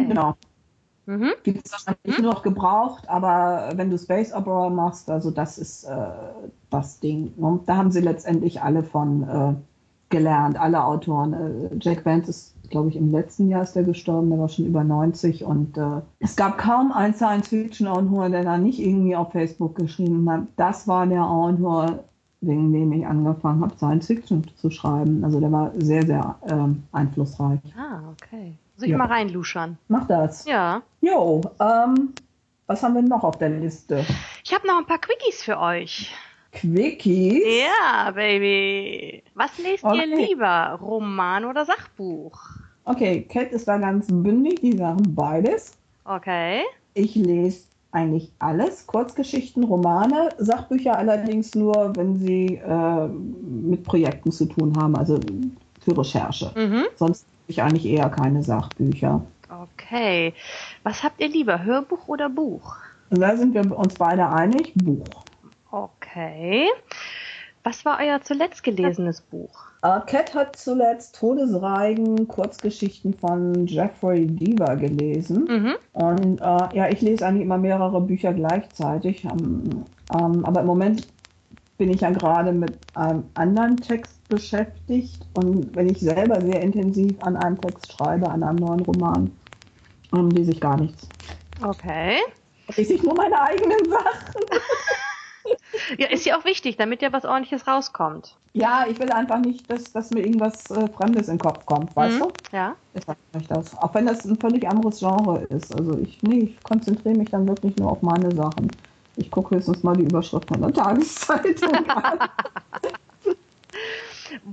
Genau. 0.08 0.36
Mhm. 1.08 1.32
Gibt 1.44 1.66
es 1.66 1.72
wahrscheinlich 1.72 2.18
mhm. 2.18 2.24
nur 2.24 2.34
noch 2.34 2.44
gebraucht, 2.44 3.10
aber 3.10 3.72
wenn 3.76 3.90
du 3.90 3.98
Space 3.98 4.34
Opera 4.34 4.70
machst, 4.70 5.10
also 5.10 5.32
das 5.32 5.58
ist 5.58 5.84
äh, 5.86 6.08
das 6.70 7.00
Ding. 7.00 7.34
Und 7.38 7.54
ne? 7.54 7.62
da 7.66 7.78
haben 7.78 7.92
sie 7.92 8.02
letztendlich 8.02 8.62
alle 8.62 8.84
von 8.84 9.24
äh, 9.24 9.54
gelernt, 10.10 10.60
alle 10.60 10.84
Autoren. 10.84 11.34
Äh, 11.34 11.76
Jack 11.80 12.06
Vance 12.06 12.30
ist 12.30 12.56
glaube 12.72 12.90
ich, 12.90 12.96
im 12.96 13.12
letzten 13.12 13.50
Jahr 13.50 13.64
ist 13.64 13.76
er 13.76 13.84
gestorben, 13.84 14.30
der 14.30 14.40
war 14.40 14.50
schon 14.50 14.66
über 14.66 14.84
90 14.84 15.44
und 15.44 15.78
äh, 15.78 16.02
es 16.20 16.36
gab 16.36 16.58
kaum 16.58 16.92
ein 16.92 17.14
Science-Fiction-Autor, 17.14 18.30
der 18.30 18.44
da 18.44 18.58
nicht 18.58 18.80
irgendwie 18.80 19.16
auf 19.16 19.32
Facebook 19.32 19.76
geschrieben 19.76 20.30
hat, 20.30 20.42
das 20.56 20.88
war 20.88 21.06
der 21.06 21.24
Autor, 21.24 22.04
wegen 22.42 22.74
dem 22.74 22.92
ich 22.92 23.06
angefangen 23.06 23.62
habe, 23.62 23.78
Science 23.78 24.08
Fiction 24.08 24.44
zu 24.56 24.72
schreiben. 24.72 25.24
Also 25.24 25.40
der 25.40 25.52
war 25.52 25.72
sehr, 25.76 26.06
sehr 26.06 26.36
ähm, 26.50 26.84
einflussreich. 26.92 27.60
Ah, 27.78 28.02
okay. 28.12 28.54
Soll 28.78 28.88
ich 28.88 28.92
ja. 28.92 28.98
mal 28.98 29.08
reinluschern? 29.08 29.78
Mach 29.90 30.08
das. 30.08 30.46
Ja. 30.46 30.82
Jo, 31.02 31.42
ähm, 31.60 32.14
was 32.66 32.82
haben 32.82 32.96
wir 32.96 33.04
noch 33.04 33.24
auf 33.24 33.38
der 33.38 33.50
Liste? 33.50 34.04
Ich 34.44 34.54
habe 34.54 34.66
noch 34.66 34.78
ein 34.78 34.88
paar 34.88 34.98
Quickies 34.98 35.44
für 35.44 35.60
euch. 35.60 36.12
Quickies? 36.52 37.44
Ja, 37.46 38.12
Baby. 38.12 39.24
Was 39.36 39.58
lest 39.58 39.84
okay. 39.84 40.00
ihr 40.00 40.16
lieber? 40.16 40.80
Roman 40.82 41.46
oder 41.46 41.66
Sachbuch? 41.66 42.40
Okay, 42.86 43.22
Cat 43.30 43.52
ist 43.52 43.68
da 43.68 43.78
ganz 43.78 44.08
bündig, 44.10 44.62
die 44.62 44.76
sagen 44.76 45.16
beides. 45.16 45.74
Okay. 46.06 46.62
Ich 46.94 47.16
lese 47.16 47.64
eigentlich 47.92 48.32
alles, 48.40 48.88
Kurzgeschichten, 48.88 49.64
Romane, 49.64 50.30
Sachbücher 50.38 50.98
allerdings 50.98 51.56
nur, 51.56 51.96
wenn 51.96 52.18
sie 52.18 52.56
äh, 52.56 53.08
mit 53.08 53.84
Projekten 53.84 54.32
zu 54.32 54.46
tun 54.46 54.76
haben, 54.78 54.96
also 54.96 55.20
für 55.82 55.98
Recherche. 55.98 56.52
Mhm. 56.56 56.86
Sonst 56.96 57.26
ich 57.48 57.62
eigentlich 57.62 57.86
eher 57.86 58.10
keine 58.10 58.44
Sachbücher. 58.44 59.22
Okay. 59.50 60.34
Was 60.84 61.04
habt 61.04 61.20
ihr 61.20 61.30
lieber, 61.30 61.64
Hörbuch 61.64 62.08
oder 62.08 62.30
Buch? 62.30 62.78
Da 63.10 63.36
sind 63.36 63.54
wir 63.54 63.78
uns 63.78 63.96
beide 63.96 64.30
einig, 64.30 64.74
Buch. 64.76 65.26
Okay. 65.70 66.68
Was 67.64 67.86
war 67.86 68.00
euer 68.02 68.22
zuletzt 68.22 68.64
gelesenes 68.64 69.22
Buch? 69.22 69.68
Uh, 69.86 70.00
Cat 70.06 70.34
hat 70.34 70.56
zuletzt 70.56 71.16
Todesreigen, 71.20 72.28
Kurzgeschichten 72.28 73.14
von 73.14 73.68
Jeffrey 73.68 74.26
Deaver 74.26 74.76
gelesen. 74.78 75.46
Mhm. 75.48 75.76
Und 75.94 76.42
uh, 76.42 76.70
ja, 76.74 76.90
ich 76.90 77.02
lese 77.02 77.26
eigentlich 77.26 77.44
immer 77.44 77.58
mehrere 77.58 78.02
Bücher 78.02 78.34
gleichzeitig. 78.34 79.26
Um, 79.26 79.86
um, 80.12 80.46
aber 80.46 80.62
im 80.62 80.68
Moment 80.68 81.08
bin 81.78 81.92
ich 81.92 82.02
ja 82.02 82.12
gerade 82.12 82.52
mit 82.52 82.78
einem 82.96 83.24
anderen 83.36 83.78
Text 83.78 84.28
beschäftigt. 84.28 85.26
Und 85.36 85.76
wenn 85.76 85.90
ich 85.90 86.00
selber 86.00 86.42
sehr 86.42 86.62
intensiv 86.62 87.22
an 87.22 87.36
einem 87.38 87.60
Text 87.62 87.92
schreibe, 87.92 88.30
an 88.30 88.44
einem 88.44 88.58
neuen 88.58 88.82
Roman, 88.82 89.32
um, 90.12 90.30
lese 90.30 90.52
ich 90.52 90.62
gar 90.62 90.80
nichts. 90.80 91.08
Okay. 91.64 92.18
Lese 92.76 92.94
ich 92.94 93.04
nur 93.04 93.16
meine 93.16 93.40
eigenen 93.40 93.90
Sachen. 93.90 94.42
Ja, 95.98 96.08
ist 96.08 96.26
ja 96.26 96.38
auch 96.38 96.46
wichtig, 96.46 96.78
damit 96.78 97.02
ja 97.02 97.12
was 97.12 97.26
ordentliches 97.26 97.68
rauskommt. 97.68 98.36
Ja, 98.54 98.86
ich 98.90 99.00
will 99.00 99.12
einfach 99.12 99.40
nicht, 99.40 99.70
dass, 99.70 99.92
dass 99.94 100.12
mir 100.12 100.22
irgendwas 100.22 100.70
äh, 100.72 100.88
Fremdes 100.90 101.28
in 101.28 101.36
den 101.36 101.40
Kopf 101.40 101.66
kommt, 101.66 101.96
weißt 101.96 102.18
mhm. 102.18 102.20
du? 102.20 102.32
Ja. 102.52 102.76
Ich 102.94 103.48
das. 103.48 103.78
Auch 103.78 103.94
wenn 103.94 104.06
das 104.06 104.26
ein 104.26 104.38
völlig 104.38 104.68
anderes 104.68 105.00
Genre 105.00 105.44
ist. 105.50 105.74
Also 105.74 105.98
ich, 106.00 106.22
nee, 106.24 106.40
ich 106.40 106.64
konzentriere 106.64 107.16
mich 107.16 107.30
dann 107.30 107.48
wirklich 107.48 107.78
nur 107.78 107.90
auf 107.92 108.02
meine 108.02 108.34
Sachen. 108.36 108.70
Ich 109.16 109.32
gucke 109.32 109.56
höchstens 109.56 109.84
mal 109.84 109.96
die 109.96 110.04
Überschrift 110.04 110.50
der 110.50 110.74
Tageszeitung 110.74 111.90
an. 111.90 112.20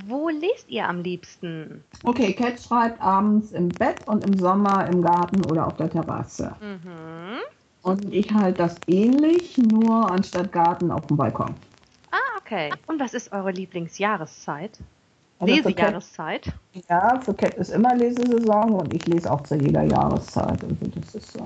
Wo 0.07 0.29
lest 0.29 0.69
ihr 0.69 0.89
am 0.89 1.03
liebsten? 1.03 1.85
Okay, 2.05 2.33
Cat 2.33 2.61
schreibt 2.61 3.01
abends 3.01 3.53
im 3.53 3.69
Bett 3.69 3.97
und 4.07 4.25
im 4.25 4.37
Sommer 4.37 4.87
im 4.87 5.03
Garten 5.03 5.43
oder 5.43 5.67
auf 5.67 5.77
der 5.77 5.91
Terrasse. 5.91 6.55
Mhm. 6.61 7.39
Und 7.83 8.13
ich 8.13 8.33
halte 8.33 8.59
das 8.59 8.81
ähnlich, 8.87 9.57
nur 9.59 10.11
anstatt 10.11 10.53
Garten 10.53 10.91
auf 10.91 11.07
dem 11.07 11.17
Balkon. 11.17 11.55
Ah, 12.11 12.39
okay. 12.41 12.71
Und 12.87 13.01
was 13.01 13.15
ist 13.15 13.33
eure 13.33 13.51
Lieblingsjahreszeit? 13.51 14.79
Also 15.39 15.55
Lesejahreszeit? 15.55 16.53
Ja, 16.89 17.21
für 17.21 17.33
Cat 17.35 17.57
ist 17.57 17.71
immer 17.71 17.95
Lesesaison 17.95 18.75
und 18.75 18.93
ich 18.93 19.07
lese 19.07 19.31
auch 19.31 19.45
zu 19.45 19.55
jeder 19.55 19.85
Jahreszeit. 19.85 20.63
Also 20.63 20.77
das 20.97 21.15
ist 21.15 21.37
äh, 21.37 21.41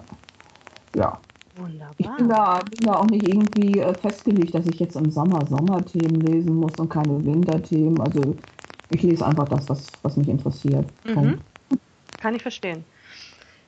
ja. 0.94 1.18
Wunderbar. 1.56 1.94
Ich 1.98 2.10
bin 2.16 2.28
da, 2.28 2.62
bin 2.62 2.86
da 2.86 2.96
auch 2.96 3.06
nicht 3.06 3.28
irgendwie 3.28 3.78
äh, 3.78 3.92
festgelegt, 3.94 4.54
dass 4.54 4.66
ich 4.66 4.80
jetzt 4.80 4.96
im 4.96 5.10
Sommer 5.10 5.44
Sommerthemen 5.46 6.22
lesen 6.22 6.56
muss 6.56 6.80
und 6.80 6.88
keine 6.88 7.22
Winterthemen. 7.24 8.00
Also 8.00 8.34
ich 8.88 9.02
lese 9.02 9.26
einfach 9.26 9.48
das, 9.48 9.68
was, 9.68 9.98
was 10.02 10.16
mich 10.16 10.28
interessiert. 10.28 10.86
Mhm. 11.04 11.38
Kann 12.20 12.34
ich 12.34 12.42
verstehen. 12.42 12.84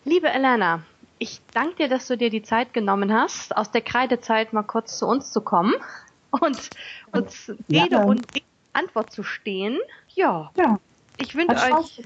Liebe 0.06 0.28
Elena, 0.28 0.82
ich 1.24 1.40
danke 1.54 1.76
dir, 1.76 1.88
dass 1.88 2.06
du 2.06 2.18
dir 2.18 2.28
die 2.28 2.42
Zeit 2.42 2.74
genommen 2.74 3.12
hast, 3.12 3.56
aus 3.56 3.70
der 3.70 3.80
Kreidezeit 3.80 4.52
mal 4.52 4.62
kurz 4.62 4.98
zu 4.98 5.06
uns 5.06 5.32
zu 5.32 5.40
kommen 5.40 5.72
und 6.30 6.68
uns 7.12 7.50
ja, 7.68 7.84
Rede 7.84 8.00
und 8.00 8.26
Antwort 8.74 9.10
zu 9.10 9.22
stehen. 9.22 9.78
Ja. 10.14 10.50
ja. 10.56 10.78
Ich 11.16 11.34
wünsche 11.34 11.56
euch. 11.56 12.02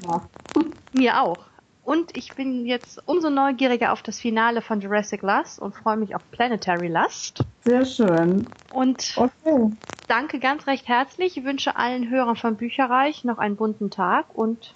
Mir 0.92 1.20
auch. 1.20 1.38
Und 1.83 2.16
ich 2.16 2.35
bin 2.35 2.64
jetzt 2.66 3.02
umso 3.07 3.31
neugieriger 3.31 3.92
auf 3.92 4.02
das 4.02 4.20
Finale 4.20 4.62
von 4.62 4.81
Jurassic 4.81 5.22
Lust 5.22 5.59
und 5.59 5.74
freue 5.74 5.96
mich 5.96 6.14
auf 6.14 6.22
Planetary 6.31 6.88
Lust. 6.88 7.40
Sehr 7.64 7.87
schön. 7.87 8.46
Und 8.72 9.14
okay. 9.16 9.72
danke 10.07 10.38
ganz 10.38 10.66
recht 10.68 10.87
herzlich. 10.87 11.37
Ich 11.38 11.44
wünsche 11.44 11.76
allen 11.76 12.09
Hörern 12.09 12.37
von 12.37 12.57
Bücherreich 12.57 13.24
noch 13.24 13.38
einen 13.38 13.57
bunten 13.57 13.90
Tag 13.90 14.26
und 14.35 14.74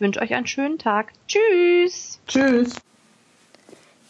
wünsche 0.00 0.20
euch 0.20 0.34
einen 0.34 0.48
schönen 0.48 0.78
Tag. 0.78 1.12
Tschüss. 1.28 2.18
Tschüss. 2.26 2.74